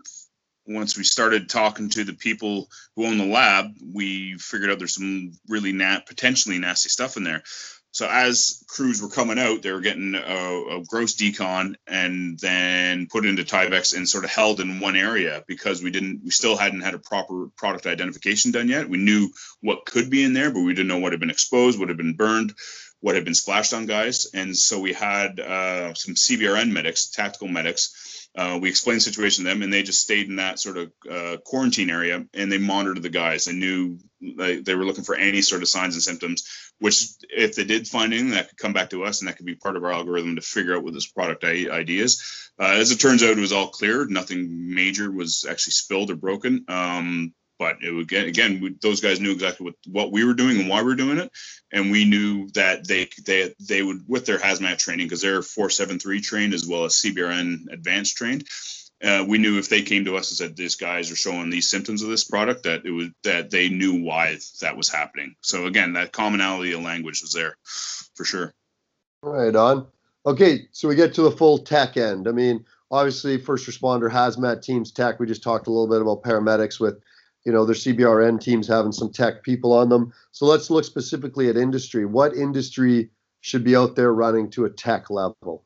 once 0.68 0.96
we 0.96 1.04
started 1.04 1.48
talking 1.48 1.88
to 1.90 2.04
the 2.04 2.12
people 2.12 2.68
who 2.94 3.06
own 3.06 3.18
the 3.18 3.26
lab, 3.26 3.74
we 3.92 4.36
figured 4.38 4.70
out 4.70 4.78
there's 4.78 4.94
some 4.94 5.32
really 5.48 5.72
potentially 6.06 6.58
nasty 6.58 6.88
stuff 6.88 7.16
in 7.16 7.24
there. 7.24 7.42
So 7.90 8.06
as 8.08 8.62
crews 8.68 9.00
were 9.00 9.08
coming 9.08 9.38
out, 9.38 9.62
they 9.62 9.72
were 9.72 9.80
getting 9.80 10.14
a, 10.14 10.76
a 10.76 10.84
gross 10.86 11.16
decon 11.16 11.74
and 11.86 12.38
then 12.38 13.06
put 13.10 13.24
into 13.24 13.44
Tyveks 13.44 13.96
and 13.96 14.06
sort 14.06 14.24
of 14.24 14.30
held 14.30 14.60
in 14.60 14.78
one 14.78 14.94
area 14.94 15.42
because 15.48 15.82
we 15.82 15.90
didn't, 15.90 16.20
we 16.22 16.30
still 16.30 16.56
hadn't 16.56 16.82
had 16.82 16.94
a 16.94 16.98
proper 16.98 17.48
product 17.56 17.86
identification 17.86 18.52
done 18.52 18.68
yet. 18.68 18.88
We 18.88 18.98
knew 18.98 19.30
what 19.62 19.86
could 19.86 20.10
be 20.10 20.22
in 20.22 20.34
there, 20.34 20.52
but 20.52 20.60
we 20.60 20.74
didn't 20.74 20.88
know 20.88 20.98
what 20.98 21.12
had 21.12 21.20
been 21.20 21.30
exposed, 21.30 21.78
what 21.78 21.88
had 21.88 21.96
been 21.96 22.14
burned, 22.14 22.52
what 23.00 23.14
had 23.14 23.24
been 23.24 23.34
splashed 23.34 23.72
on 23.72 23.86
guys. 23.86 24.26
And 24.34 24.56
so 24.56 24.80
we 24.80 24.92
had 24.92 25.40
uh, 25.40 25.94
some 25.94 26.14
CBRN 26.14 26.70
medics, 26.70 27.08
tactical 27.08 27.48
medics, 27.48 28.17
uh, 28.36 28.58
we 28.60 28.68
explained 28.68 28.98
the 28.98 29.02
situation 29.02 29.44
to 29.44 29.50
them, 29.50 29.62
and 29.62 29.72
they 29.72 29.82
just 29.82 30.00
stayed 30.00 30.28
in 30.28 30.36
that 30.36 30.60
sort 30.60 30.76
of 30.76 30.92
uh, 31.10 31.36
quarantine 31.44 31.90
area, 31.90 32.24
and 32.34 32.52
they 32.52 32.58
monitored 32.58 33.02
the 33.02 33.08
guys. 33.08 33.44
They 33.44 33.52
knew 33.52 33.98
they, 34.20 34.60
they 34.60 34.74
were 34.74 34.84
looking 34.84 35.04
for 35.04 35.16
any 35.16 35.42
sort 35.42 35.62
of 35.62 35.68
signs 35.68 35.94
and 35.94 36.02
symptoms. 36.02 36.72
Which, 36.78 37.04
if 37.30 37.56
they 37.56 37.64
did 37.64 37.88
find 37.88 38.12
anything, 38.12 38.30
that 38.30 38.48
could 38.48 38.58
come 38.58 38.72
back 38.72 38.90
to 38.90 39.04
us, 39.04 39.20
and 39.20 39.28
that 39.28 39.36
could 39.36 39.46
be 39.46 39.56
part 39.56 39.76
of 39.76 39.84
our 39.84 39.92
algorithm 39.92 40.36
to 40.36 40.42
figure 40.42 40.76
out 40.76 40.84
what 40.84 40.94
this 40.94 41.08
product 41.08 41.44
ID 41.44 41.98
is. 41.98 42.50
Uh, 42.60 42.74
as 42.74 42.92
it 42.92 43.00
turns 43.00 43.22
out, 43.22 43.30
it 43.30 43.38
was 43.38 43.52
all 43.52 43.68
clear. 43.68 44.06
Nothing 44.06 44.74
major 44.74 45.10
was 45.10 45.44
actually 45.48 45.72
spilled 45.72 46.10
or 46.10 46.16
broken. 46.16 46.64
Um, 46.68 47.34
but 47.58 47.76
it 47.80 48.08
get 48.08 48.26
again 48.26 48.60
we, 48.60 48.74
those 48.82 49.00
guys 49.00 49.20
knew 49.20 49.32
exactly 49.32 49.64
what, 49.64 49.74
what 49.86 50.12
we 50.12 50.24
were 50.24 50.34
doing 50.34 50.60
and 50.60 50.68
why 50.68 50.82
we 50.82 50.92
are 50.92 50.96
doing 50.96 51.18
it 51.18 51.30
and 51.72 51.90
we 51.90 52.04
knew 52.04 52.48
that 52.54 52.86
they 52.86 53.08
they 53.24 53.54
they 53.60 53.82
would 53.82 54.02
with 54.06 54.26
their 54.26 54.38
hazmat 54.38 54.78
training 54.78 55.06
because 55.06 55.22
they're 55.22 55.42
473 55.42 56.20
trained 56.20 56.54
as 56.54 56.66
well 56.66 56.84
as 56.84 56.94
cbrn 56.94 57.72
advanced 57.72 58.16
trained 58.16 58.46
uh, 59.04 59.24
we 59.28 59.38
knew 59.38 59.58
if 59.58 59.68
they 59.68 59.82
came 59.82 60.04
to 60.04 60.16
us 60.16 60.30
and 60.30 60.38
said 60.38 60.56
these 60.56 60.74
guys 60.74 61.12
are 61.12 61.16
showing 61.16 61.50
these 61.50 61.70
symptoms 61.70 62.02
of 62.02 62.08
this 62.08 62.24
product 62.24 62.64
that 62.64 62.84
it 62.84 62.90
was 62.90 63.08
that 63.22 63.50
they 63.50 63.68
knew 63.68 64.02
why 64.02 64.36
that 64.60 64.76
was 64.76 64.88
happening 64.88 65.34
so 65.40 65.66
again 65.66 65.92
that 65.92 66.12
commonality 66.12 66.72
of 66.72 66.82
language 66.82 67.22
was 67.22 67.32
there 67.32 67.56
for 68.14 68.24
sure 68.24 68.52
Right 69.22 69.54
on. 69.54 69.86
Okay, 70.26 70.68
so 70.72 70.88
we 70.88 70.94
get 70.94 71.14
to 71.14 71.22
the 71.22 71.30
full 71.30 71.58
tech 71.58 71.96
end. 71.96 72.28
I 72.28 72.32
mean, 72.32 72.64
obviously, 72.90 73.38
first 73.38 73.68
responder, 73.68 74.10
hazmat 74.10 74.62
teams, 74.62 74.92
tech. 74.92 75.18
We 75.18 75.26
just 75.26 75.42
talked 75.42 75.66
a 75.66 75.70
little 75.70 75.88
bit 75.88 76.02
about 76.02 76.22
paramedics 76.22 76.78
with, 76.78 77.00
you 77.44 77.52
know, 77.52 77.64
their 77.64 77.74
CBRN 77.74 78.40
teams 78.40 78.68
having 78.68 78.92
some 78.92 79.12
tech 79.12 79.42
people 79.42 79.72
on 79.72 79.88
them. 79.88 80.12
So 80.32 80.46
let's 80.46 80.70
look 80.70 80.84
specifically 80.84 81.48
at 81.48 81.56
industry. 81.56 82.04
What 82.04 82.34
industry 82.34 83.10
should 83.40 83.64
be 83.64 83.76
out 83.76 83.96
there 83.96 84.12
running 84.12 84.50
to 84.50 84.64
a 84.64 84.70
tech 84.70 85.10
level? 85.10 85.64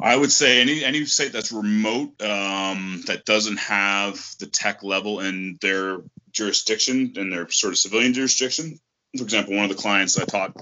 I 0.00 0.16
would 0.16 0.32
say 0.32 0.60
any 0.60 0.84
any 0.84 1.04
site 1.04 1.32
that's 1.32 1.52
remote 1.52 2.20
um, 2.22 3.02
that 3.06 3.24
doesn't 3.24 3.58
have 3.58 4.14
the 4.38 4.46
tech 4.46 4.82
level 4.82 5.20
in 5.20 5.58
their 5.60 5.98
jurisdiction 6.32 7.12
in 7.16 7.30
their 7.30 7.48
sort 7.50 7.74
of 7.74 7.78
civilian 7.78 8.14
jurisdiction. 8.14 8.78
For 9.16 9.24
example, 9.24 9.54
one 9.54 9.64
of 9.64 9.76
the 9.76 9.82
clients 9.82 10.18
I 10.18 10.24
taught, 10.24 10.56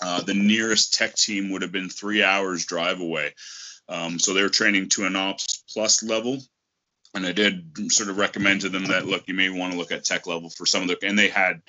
uh, 0.00 0.22
the 0.22 0.34
nearest 0.34 0.94
tech 0.94 1.14
team 1.14 1.50
would 1.50 1.62
have 1.62 1.72
been 1.72 1.88
three 1.88 2.22
hours 2.22 2.64
drive 2.64 3.00
away. 3.00 3.34
Um, 3.88 4.18
so 4.18 4.32
they 4.32 4.42
were 4.42 4.48
training 4.48 4.90
to 4.90 5.06
an 5.06 5.16
ops 5.16 5.64
plus 5.72 6.02
level, 6.02 6.38
and 7.14 7.26
I 7.26 7.32
did 7.32 7.92
sort 7.92 8.08
of 8.08 8.18
recommend 8.18 8.62
to 8.62 8.68
them 8.68 8.86
that 8.86 9.06
look, 9.06 9.24
you 9.26 9.34
may 9.34 9.50
want 9.50 9.72
to 9.72 9.78
look 9.78 9.92
at 9.92 10.04
tech 10.04 10.26
level 10.26 10.50
for 10.50 10.66
some 10.66 10.82
of 10.82 10.88
the, 10.88 10.98
and 11.06 11.18
they 11.18 11.28
had, 11.28 11.62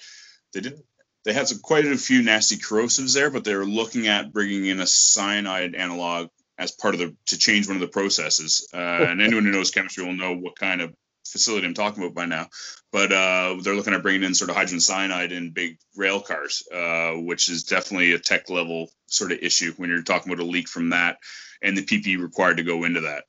they 0.53 0.61
did 0.61 0.81
they 1.25 1.33
had 1.33 1.47
some 1.47 1.59
quite 1.59 1.85
a 1.85 1.97
few 1.97 2.21
nasty 2.21 2.57
corrosives 2.57 3.13
there, 3.13 3.29
but 3.29 3.43
they 3.43 3.55
were 3.55 3.65
looking 3.65 4.07
at 4.07 4.33
bringing 4.33 4.65
in 4.65 4.79
a 4.79 4.87
cyanide 4.87 5.75
analog 5.75 6.29
as 6.57 6.71
part 6.71 6.93
of 6.93 6.99
the 6.99 7.15
to 7.27 7.37
change 7.37 7.67
one 7.67 7.77
of 7.77 7.81
the 7.81 7.87
processes. 7.87 8.67
Uh, 8.73 8.77
and 8.77 9.21
anyone 9.21 9.45
who 9.45 9.51
knows 9.51 9.71
chemistry 9.71 10.05
will 10.05 10.13
know 10.13 10.35
what 10.35 10.57
kind 10.57 10.81
of 10.81 10.93
facility 11.25 11.65
I'm 11.65 11.73
talking 11.73 12.03
about 12.03 12.13
by 12.13 12.25
now. 12.25 12.47
But 12.91 13.11
uh, 13.11 13.55
they're 13.61 13.75
looking 13.75 13.93
at 13.93 14.03
bringing 14.03 14.23
in 14.23 14.35
sort 14.35 14.49
of 14.49 14.55
hydrogen 14.55 14.81
cyanide 14.81 15.31
in 15.31 15.51
big 15.51 15.77
rail 15.95 16.19
cars, 16.19 16.63
uh, 16.73 17.13
which 17.13 17.49
is 17.49 17.63
definitely 17.63 18.13
a 18.13 18.19
tech 18.19 18.49
level 18.49 18.89
sort 19.07 19.31
of 19.31 19.39
issue 19.41 19.73
when 19.77 19.89
you're 19.89 20.03
talking 20.03 20.31
about 20.31 20.43
a 20.43 20.47
leak 20.47 20.67
from 20.67 20.89
that 20.89 21.17
and 21.61 21.77
the 21.77 21.85
PPE 21.85 22.21
required 22.21 22.57
to 22.57 22.63
go 22.63 22.83
into 22.83 23.01
that. 23.01 23.23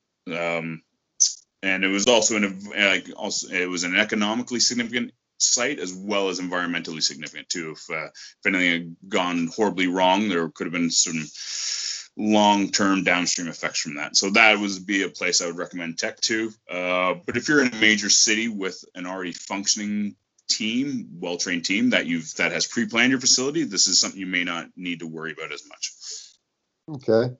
Um, 0.59 0.83
and 1.65 1.83
it 1.83 1.89
was 1.89 2.07
also 2.07 2.37
in 2.37 2.45
a 2.45 2.87
like 2.91 3.09
also 3.17 3.49
it 3.49 3.69
was 3.69 3.85
an 3.85 3.97
economically 3.97 4.61
significant 4.61 5.13
site 5.39 5.79
as 5.79 5.95
well 5.95 6.29
as 6.29 6.39
environmentally 6.39 7.03
significant 7.03 7.49
too. 7.49 7.75
If 7.75 7.91
uh, 7.91 8.07
if 8.07 8.47
anything 8.47 8.71
had 8.71 8.97
gone 9.09 9.49
horribly 9.55 9.89
wrong, 9.89 10.29
there 10.29 10.49
could 10.51 10.67
have 10.67 10.73
been 10.73 10.91
some 10.91 11.25
long-term 12.17 13.03
downstream 13.03 13.49
effects 13.49 13.81
from 13.81 13.97
that. 13.97 14.17
So 14.17 14.31
that 14.31 14.61
would 14.61 14.87
be 14.87 15.03
a 15.03 15.09
place 15.09 15.41
I 15.41 15.47
would 15.47 15.57
recommend 15.57 15.99
tech 15.99 16.21
to. 16.21 16.53
Uh, 16.71 17.15
but 17.27 17.37
if 17.37 17.49
you're 17.49 17.63
in 17.63 17.73
a 17.73 17.81
major 17.81 18.09
city 18.09 18.47
with 18.47 18.85
an 18.95 19.07
already 19.07 19.33
functioning 19.33 20.15
team, 20.49 21.09
well-trained 21.19 21.65
team 21.65 21.91
that 21.91 22.07
you've 22.07 22.33
that 22.35 22.53
has 22.53 22.67
pre-planned 22.67 23.11
your 23.11 23.21
facility, 23.21 23.65
this 23.65 23.89
is 23.89 23.99
something 23.99 24.21
you 24.21 24.27
may 24.27 24.45
not 24.45 24.69
need 24.77 25.01
to 25.01 25.07
worry 25.07 25.33
about 25.33 25.51
as 25.51 25.67
much. 25.67 25.93
Okay. 26.89 27.35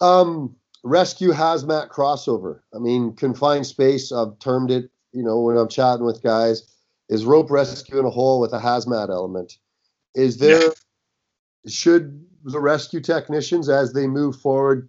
Um, 0.00 0.56
rescue 0.82 1.32
hazmat 1.32 1.88
crossover. 1.88 2.60
I 2.74 2.78
mean, 2.78 3.14
confined 3.14 3.66
space. 3.66 4.12
I've 4.12 4.38
termed 4.38 4.70
it. 4.70 4.90
You 5.12 5.22
know, 5.22 5.40
when 5.40 5.56
I'm 5.56 5.68
chatting 5.68 6.06
with 6.06 6.22
guys, 6.22 6.62
is 7.08 7.24
rope 7.24 7.50
rescue 7.50 7.98
in 7.98 8.06
a 8.06 8.10
hole 8.10 8.40
with 8.40 8.52
a 8.52 8.58
hazmat 8.58 9.10
element. 9.10 9.58
Is 10.14 10.38
there? 10.38 10.62
Yeah. 10.62 10.70
Should 11.68 12.24
the 12.44 12.60
rescue 12.60 13.00
technicians 13.00 13.68
as 13.68 13.92
they 13.92 14.06
move 14.06 14.36
forward 14.36 14.88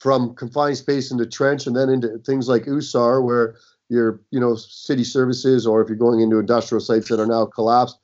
from 0.00 0.34
confined 0.34 0.76
space 0.76 1.10
into 1.10 1.26
trench 1.26 1.66
and 1.66 1.76
then 1.76 1.88
into 1.88 2.18
things 2.18 2.48
like 2.48 2.64
USAR 2.64 3.22
where 3.22 3.56
you're 3.88 4.20
you 4.30 4.40
know 4.40 4.54
city 4.56 5.04
services 5.04 5.66
or 5.66 5.82
if 5.82 5.88
you're 5.88 5.96
going 5.96 6.20
into 6.20 6.38
industrial 6.38 6.80
sites 6.80 7.08
that 7.08 7.20
are 7.20 7.26
now 7.26 7.46
collapsed 7.46 7.98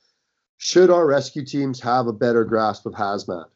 should 0.58 0.90
our 0.90 1.06
rescue 1.06 1.44
teams 1.44 1.80
have 1.80 2.06
a 2.06 2.12
better 2.12 2.44
grasp 2.44 2.86
of 2.86 2.92
hazmat 2.92 3.46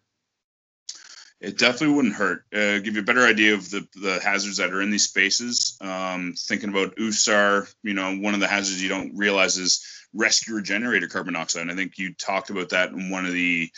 it 1.44 1.58
definitely 1.58 1.94
wouldn't 1.94 2.14
hurt 2.14 2.44
uh, 2.52 2.78
give 2.78 2.94
you 2.94 3.00
a 3.00 3.04
better 3.04 3.26
idea 3.26 3.54
of 3.54 3.70
the, 3.70 3.86
the 4.00 4.20
hazards 4.22 4.56
that 4.56 4.72
are 4.72 4.82
in 4.82 4.90
these 4.90 5.04
spaces 5.04 5.76
um, 5.80 6.34
thinking 6.36 6.70
about 6.70 6.96
USAR 6.96 7.72
you 7.82 7.94
know 7.94 8.16
one 8.16 8.34
of 8.34 8.40
the 8.40 8.48
hazards 8.48 8.82
you 8.82 8.88
don't 8.88 9.16
realize 9.16 9.56
is 9.56 9.84
rescue 10.12 10.54
regenerator 10.54 11.08
carbon 11.08 11.34
dioxide 11.34 11.62
and 11.62 11.70
i 11.70 11.74
think 11.74 11.98
you 11.98 12.14
talked 12.14 12.50
about 12.50 12.70
that 12.70 12.90
in 12.90 13.10
one 13.10 13.26
of 13.26 13.32
the 13.32 13.70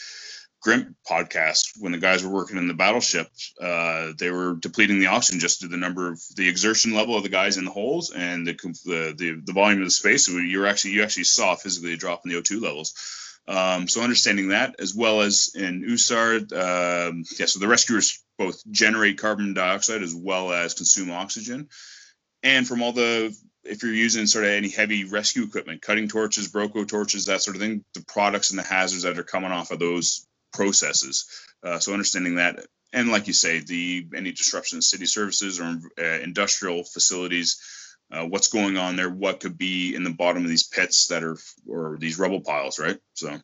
GRIMP 0.66 0.96
podcast 1.08 1.78
when 1.78 1.92
the 1.92 1.98
guys 1.98 2.24
were 2.24 2.32
working 2.32 2.56
in 2.56 2.66
the 2.66 2.74
battleship. 2.74 3.28
Uh, 3.60 4.12
they 4.18 4.30
were 4.30 4.54
depleting 4.54 4.98
the 4.98 5.06
oxygen 5.06 5.38
just 5.38 5.60
to 5.60 5.68
the 5.68 5.76
number 5.76 6.10
of 6.10 6.20
the 6.34 6.48
exertion 6.48 6.92
level 6.92 7.16
of 7.16 7.22
the 7.22 7.28
guys 7.28 7.56
in 7.56 7.64
the 7.64 7.70
holes 7.70 8.10
and 8.10 8.44
the 8.44 8.54
the 8.84 9.14
the, 9.16 9.40
the 9.44 9.52
volume 9.52 9.80
of 9.80 9.86
the 9.86 9.92
space. 9.92 10.26
So 10.26 10.32
you 10.32 10.58
were 10.58 10.66
actually 10.66 10.92
you 10.92 11.04
actually 11.04 11.24
saw 11.24 11.54
physically 11.54 11.92
a 11.92 11.96
drop 11.96 12.22
in 12.24 12.32
the 12.32 12.40
O2 12.40 12.60
levels. 12.60 12.94
Um, 13.48 13.86
so 13.86 14.02
understanding 14.02 14.48
that 14.48 14.76
as 14.80 14.94
well 14.94 15.20
as 15.20 15.52
in 15.54 15.82
USAR, 15.82 16.52
um, 16.52 17.24
yeah. 17.38 17.46
So 17.46 17.60
the 17.60 17.68
rescuers 17.68 18.22
both 18.38 18.60
generate 18.70 19.18
carbon 19.18 19.54
dioxide 19.54 20.02
as 20.02 20.14
well 20.14 20.52
as 20.52 20.74
consume 20.74 21.10
oxygen, 21.10 21.68
and 22.42 22.66
from 22.66 22.82
all 22.82 22.92
the 22.92 23.36
if 23.68 23.82
you're 23.82 23.92
using 23.92 24.26
sort 24.26 24.44
of 24.44 24.50
any 24.50 24.68
heavy 24.68 25.04
rescue 25.04 25.44
equipment, 25.44 25.82
cutting 25.82 26.08
torches, 26.08 26.48
broco 26.48 26.86
torches, 26.86 27.26
that 27.26 27.42
sort 27.42 27.56
of 27.56 27.62
thing, 27.62 27.84
the 27.94 28.04
products 28.06 28.50
and 28.50 28.58
the 28.58 28.62
hazards 28.62 29.02
that 29.02 29.18
are 29.18 29.24
coming 29.24 29.50
off 29.50 29.70
of 29.70 29.78
those 29.78 30.26
processes. 30.52 31.26
Uh, 31.62 31.78
so 31.78 31.92
understanding 31.92 32.36
that, 32.36 32.64
and 32.92 33.10
like 33.10 33.26
you 33.26 33.32
say, 33.32 33.60
the 33.60 34.06
any 34.14 34.32
disruption 34.32 34.78
in 34.78 34.82
city 34.82 35.06
services 35.06 35.60
or 35.60 35.80
uh, 35.98 36.20
industrial 36.22 36.84
facilities, 36.84 37.60
uh, 38.12 38.24
what's 38.24 38.48
going 38.48 38.76
on 38.76 38.96
there, 38.96 39.10
what 39.10 39.40
could 39.40 39.58
be 39.58 39.94
in 39.94 40.04
the 40.04 40.10
bottom 40.10 40.42
of 40.44 40.48
these 40.48 40.62
pits 40.62 41.08
that 41.08 41.22
are 41.22 41.36
or 41.68 41.96
these 41.98 42.18
rubble 42.18 42.40
piles, 42.40 42.78
right? 42.78 42.98
So. 43.14 43.38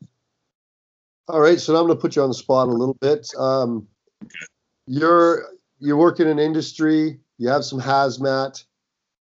All 1.29 1.41
right, 1.41 1.61
so 1.61 1.75
I'm 1.77 1.87
going 1.87 1.97
to 1.97 2.01
put 2.01 2.17
you 2.17 2.23
on 2.23 2.29
the 2.29 2.35
spot 2.35 2.69
a 2.69 2.73
little 2.73 2.95
bit. 3.01 3.29
Um, 3.39 3.87
okay. 4.25 4.47
You're 4.87 5.47
you're 5.79 5.97
working 5.97 6.29
in 6.29 6.39
industry. 6.39 7.19
You 7.39 7.49
have 7.49 7.65
some 7.65 7.81
hazmat. 7.81 8.65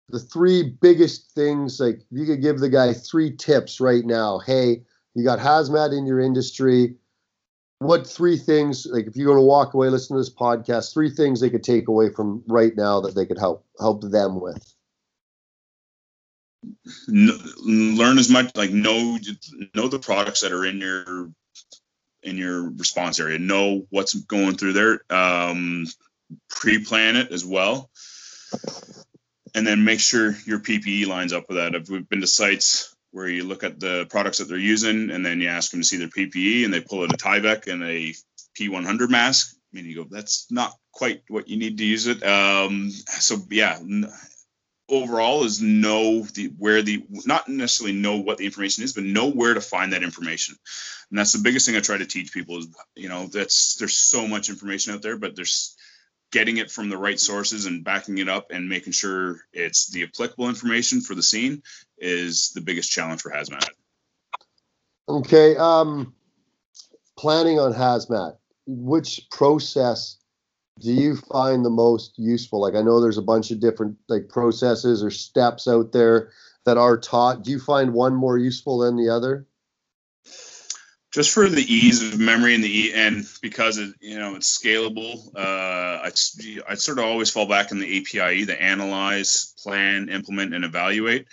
the 0.10 0.20
three 0.20 0.63
biggest 0.82 1.32
things 1.32 1.80
like 1.80 2.02
you 2.12 2.26
could 2.26 2.41
give 2.41 2.60
the 2.60 2.70
guy 2.70 2.94
three 2.94 3.32
tips 3.32 3.80
right 3.80 4.06
now 4.06 4.39
hey 4.39 4.82
you 5.15 5.24
got 5.24 5.39
hazmat 5.39 5.98
in 5.98 6.06
your 6.06 6.20
industry 6.20 6.96
what 7.80 8.06
three 8.06 8.38
things 8.38 8.86
like 8.91 9.08
if 9.08 9.15
you're 9.15 9.28
going 9.28 9.38
to 9.38 9.41
walk 9.41 9.74
away 9.74 9.88
listen 9.88 10.15
to 10.15 10.22
this 10.22 10.34
podcast 10.34 10.94
three 10.94 11.10
things 11.10 11.39
they 11.39 11.50
could 11.50 11.63
take 11.63 11.88
away 11.88 12.10
from 12.10 12.44
right 12.48 12.76
now 12.76 13.00
that 13.00 13.15
they 13.15 13.26
could 13.26 13.39
help 13.39 13.65
help 13.80 14.02
them 14.02 14.39
with 14.39 14.76
learn 17.08 18.17
as 18.17 18.30
much 18.30 18.56
like 18.56 18.71
know 18.71 19.17
know 19.76 19.88
the 19.88 20.00
products 20.00 20.41
that 20.41 20.52
are 20.52 20.65
in 20.65 20.80
your 20.80 21.32
in 22.24 22.38
your 22.38 22.69
response 22.71 23.19
area. 23.19 23.39
Know 23.39 23.88
what's 23.89 24.13
going 24.13 24.58
through 24.58 24.74
there 24.74 25.02
um, 25.10 25.88
pre-plan 26.50 27.15
it 27.15 27.32
as 27.32 27.43
well. 27.43 27.89
And 29.54 29.67
then 29.67 29.84
make 29.84 30.00
sure 30.00 30.36
your 30.45 30.60
ppe 30.60 31.08
lines 31.08 31.34
up 31.34 31.45
with 31.47 31.58
that. 31.58 31.76
If 31.76 31.89
we've 31.89 32.08
been 32.08 32.21
to 32.21 32.28
sites 32.28 32.95
where 33.12 33.28
you 33.28 33.43
look 33.43 33.63
at 33.63 33.80
the 33.80 34.06
products 34.10 34.38
that 34.38 34.47
they're 34.47 34.58
using 34.58 35.10
and 35.10 35.26
then 35.26 35.41
you 35.41 35.50
ask 35.50 35.71
them 35.71 35.82
to 35.82 35.88
see 35.88 35.97
their 35.97 36.08
ppe 36.08 36.63
and 36.63 36.74
they 36.74 36.80
pull 36.80 37.04
out 37.04 37.13
a 37.13 37.17
tyvek 37.17 37.71
and 37.71 37.84
a 37.84 38.13
p100 38.58 39.10
mask 39.10 39.56
I 39.71 39.78
mean, 39.78 39.86
you 39.86 39.95
go, 39.95 40.08
that's 40.10 40.47
not 40.52 40.74
quite 40.91 41.24
what 41.30 41.47
you 41.47 41.58
need 41.58 41.78
to 41.78 41.86
use 41.86 42.08
it. 42.08 42.24
Um, 42.24 42.91
so 42.91 43.38
yeah, 43.50 43.80
overall 44.91 45.45
is 45.45 45.62
know 45.62 46.21
the 46.21 46.51
where 46.58 46.82
the 46.82 47.04
not 47.25 47.47
necessarily 47.47 47.97
know 47.97 48.17
what 48.17 48.38
the 48.38 48.45
information 48.45 48.84
is 48.84 48.93
but 48.93 49.06
know 49.06 49.32
where 49.32 49.54
to 49.54 49.62
find 49.62 49.93
that 49.93 50.04
information. 50.04 50.56
And 51.10 51.17
that's 51.17 51.34
the 51.34 51.41
biggest 51.41 51.65
thing 51.65 51.75
i 51.75 51.80
try 51.80 51.97
to 51.97 52.06
teach 52.06 52.34
people 52.34 52.58
is 52.60 52.67
you 52.95 53.10
know 53.10 53.27
that's 53.27 53.75
there's 53.75 53.95
so 53.95 54.27
much 54.27 54.49
information 54.49 54.93
out 54.93 55.01
there 55.01 55.17
but 55.17 55.36
there's 55.36 55.75
getting 56.32 56.58
it 56.58 56.69
from 56.69 56.89
the 56.89 56.97
right 56.97 57.19
sources 57.19 57.65
and 57.65 57.84
backing 57.84 58.17
it 58.17 58.30
up 58.30 58.51
and 58.51 58.69
making 58.69 58.93
sure 58.93 59.39
it's 59.54 59.89
the 59.91 60.04
applicable 60.04 60.47
information 60.49 61.01
for 61.01 61.15
the 61.15 61.23
scene 61.23 61.63
is 61.97 62.51
the 62.54 62.62
biggest 62.62 62.91
challenge 62.91 63.21
for 63.21 63.32
hazmat. 63.32 63.67
Okay 65.08 65.56
um 65.56 66.13
planning 67.17 67.60
on 67.60 67.73
hazmat 67.73 68.38
which 68.67 69.21
process 69.32 70.17
do 70.79 70.91
you 70.91 71.15
find 71.15 71.63
the 71.63 71.69
most 71.69 72.17
useful? 72.17 72.62
Like 72.62 72.75
I 72.75 72.81
know 72.81 73.01
there's 73.01 73.17
a 73.17 73.23
bunch 73.23 73.51
of 73.51 73.60
different 73.60 73.97
like 74.07 74.29
processes 74.29 75.03
or 75.03 75.12
steps 75.12 75.67
out 75.67 75.91
there 75.91 76.31
that 76.65 76.77
are 76.77 76.97
taught. 76.97 77.43
Do 77.43 77.51
you 77.51 77.60
find 77.60 77.93
one 77.93 78.15
more 78.15 78.38
useful 78.38 78.79
than 78.79 78.95
the 78.95 79.10
other? 79.10 79.45
Just 81.12 81.31
for 81.31 81.49
the 81.49 81.62
ease 81.62 82.01
of 82.01 82.19
memory 82.19 82.55
and 82.55 82.63
the 82.63 82.93
and 82.93 83.25
because 83.41 83.77
it 83.77 83.93
you 83.99 84.17
know 84.17 84.36
it's 84.36 84.57
scalable, 84.57 85.27
uh, 85.36 86.07
I 86.07 86.12
I 86.69 86.75
sort 86.75 86.99
of 86.99 87.05
always 87.05 87.29
fall 87.29 87.47
back 87.47 87.71
in 87.71 87.79
the 87.79 87.97
APIE, 87.97 88.45
the 88.45 88.62
analyze, 88.62 89.53
plan, 89.62 90.07
implement, 90.10 90.53
and 90.53 90.63
evaluate. 90.63 91.27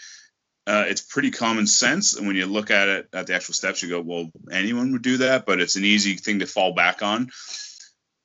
Uh, 0.66 0.85
it's 0.87 1.01
pretty 1.01 1.31
common 1.31 1.66
sense, 1.66 2.16
and 2.16 2.27
when 2.27 2.37
you 2.37 2.44
look 2.44 2.70
at 2.70 2.88
it 2.88 3.09
at 3.14 3.29
the 3.29 3.35
actual 3.35 3.55
steps, 3.55 3.83
you 3.83 3.88
go, 3.88 4.03
well, 4.03 4.31
anyone 4.51 4.92
would 4.92 5.01
do 5.01 5.18
that, 5.18 5.46
but 5.46 5.61
it's 5.61 5.77
an 5.77 5.85
easy 5.85 6.14
thing 6.14 6.40
to 6.40 6.46
fall 6.46 6.74
back 6.74 7.01
on 7.01 7.31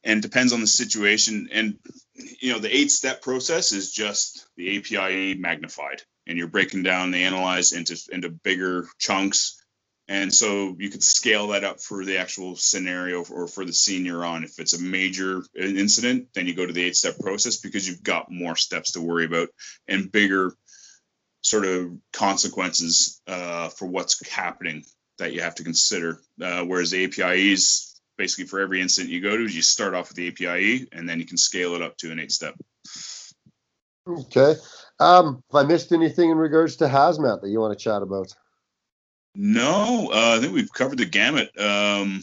and 0.04 0.22
depends 0.22 0.54
on 0.54 0.62
the 0.62 0.68
situation. 0.68 1.50
And 1.52 1.78
you 2.16 2.52
know, 2.52 2.60
the 2.60 2.76
eight 2.76 2.92
step 2.92 3.22
process 3.22 3.72
is 3.72 3.92
just 3.92 4.46
the 4.58 4.78
APIE 4.78 5.36
magnified, 5.36 6.02
and 6.28 6.38
you're 6.38 6.48
breaking 6.48 6.84
down 6.84 7.12
the 7.12 7.24
analyze 7.24 7.72
into 7.72 7.98
into 8.12 8.30
bigger 8.30 8.88
chunks. 9.00 9.60
And 10.10 10.34
so 10.34 10.76
you 10.78 10.90
could 10.90 11.02
scale 11.02 11.48
that 11.48 11.64
up 11.64 11.80
for 11.80 12.04
the 12.04 12.18
actual 12.18 12.58
scenario 12.58 13.24
or 13.24 13.48
for 13.48 13.64
the 13.64 13.72
scene 13.72 14.06
you're 14.06 14.26
on. 14.26 14.44
If 14.44 14.60
it's 14.60 14.74
a 14.74 14.82
major 14.82 15.44
incident, 15.56 16.28
then 16.36 16.46
you 16.46 16.54
go 16.54 16.66
to 16.66 16.74
the 16.74 16.84
eight 16.84 16.98
step 16.98 17.18
process 17.20 17.58
because 17.58 17.88
you've 17.88 18.04
got 18.04 18.30
more 18.30 18.58
steps 18.58 18.92
to 18.92 19.02
worry 19.02 19.26
about 19.26 19.48
and 19.88 20.12
bigger 20.12 20.54
sort 21.42 21.66
of 21.66 21.92
consequences 22.12 23.22
uh, 23.28 23.70
for 23.70 23.86
what's 23.86 24.28
happening 24.30 24.84
that 25.20 25.34
you 25.34 25.42
have 25.42 25.56
to 25.56 25.64
consider. 25.64 26.20
Uh, 26.42 26.64
whereas 26.64 26.92
the 26.92 27.06
APIE's 27.06 27.93
basically 28.18 28.46
for 28.46 28.60
every 28.60 28.82
incident 28.82 29.12
you 29.12 29.22
go 29.22 29.36
to, 29.36 29.44
you 29.44 29.62
start 29.62 29.94
off 29.94 30.10
with 30.10 30.18
the 30.18 30.28
APIE 30.28 30.88
and 30.92 31.08
then 31.08 31.20
you 31.20 31.26
can 31.26 31.38
scale 31.38 31.76
it 31.76 31.82
up 31.82 31.98
to 31.98 32.12
an 32.12 32.20
eight 32.20 32.32
step. 32.32 32.56
Okay. 34.08 34.56
Um, 35.00 35.44
if 35.50 35.56
I 35.56 35.64
missed 35.64 35.92
anything 35.92 36.30
in 36.30 36.38
regards 36.38 36.78
to 36.78 36.86
hazmat 36.86 37.42
that 37.42 37.50
you 37.50 37.60
want 37.60 37.78
to 37.78 37.84
chat 37.84 38.02
about? 38.02 38.34
No, 39.36 40.12
uh, 40.14 40.38
I 40.38 40.40
think 40.40 40.54
we've 40.54 40.72
covered 40.72 41.00
the 41.00 41.06
gamut. 41.06 41.50
Um, 41.60 42.22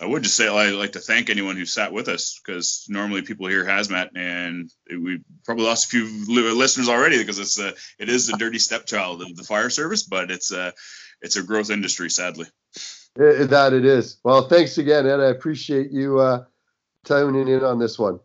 I 0.00 0.06
would 0.06 0.22
just 0.22 0.36
say 0.36 0.48
I'd 0.48 0.70
like 0.70 0.92
to 0.92 1.00
thank 1.00 1.30
anyone 1.30 1.56
who 1.56 1.66
sat 1.66 1.92
with 1.92 2.08
us 2.08 2.40
because 2.44 2.86
normally 2.88 3.22
people 3.22 3.46
hear 3.46 3.64
hazmat 3.64 4.10
and 4.16 4.70
we 4.90 5.20
probably 5.44 5.64
lost 5.64 5.86
a 5.86 5.90
few 5.90 6.54
listeners 6.54 6.88
already 6.88 7.18
because 7.18 7.38
it's 7.38 7.60
a, 7.60 7.74
it 7.98 8.08
is 8.08 8.26
the 8.26 8.36
dirty 8.36 8.58
stepchild 8.58 9.22
of 9.22 9.36
the 9.36 9.44
fire 9.44 9.70
service, 9.70 10.02
but 10.02 10.30
it's 10.30 10.50
a 10.50 10.72
it's 11.20 11.36
a 11.36 11.42
growth 11.42 11.70
industry, 11.70 12.10
sadly. 12.10 12.46
It, 13.16 13.50
that 13.50 13.72
it 13.72 13.84
is. 13.84 14.18
Well, 14.24 14.48
thanks 14.48 14.78
again, 14.78 15.06
Ed. 15.06 15.20
I 15.20 15.26
appreciate 15.26 15.90
you 15.90 16.18
uh, 16.18 16.44
tuning 17.04 17.48
in 17.48 17.62
on 17.62 17.78
this 17.78 17.98
one. 17.98 18.18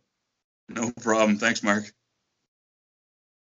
No 0.67 0.91
problem. 1.01 1.37
Thanks, 1.37 1.61
Mark. 1.63 1.93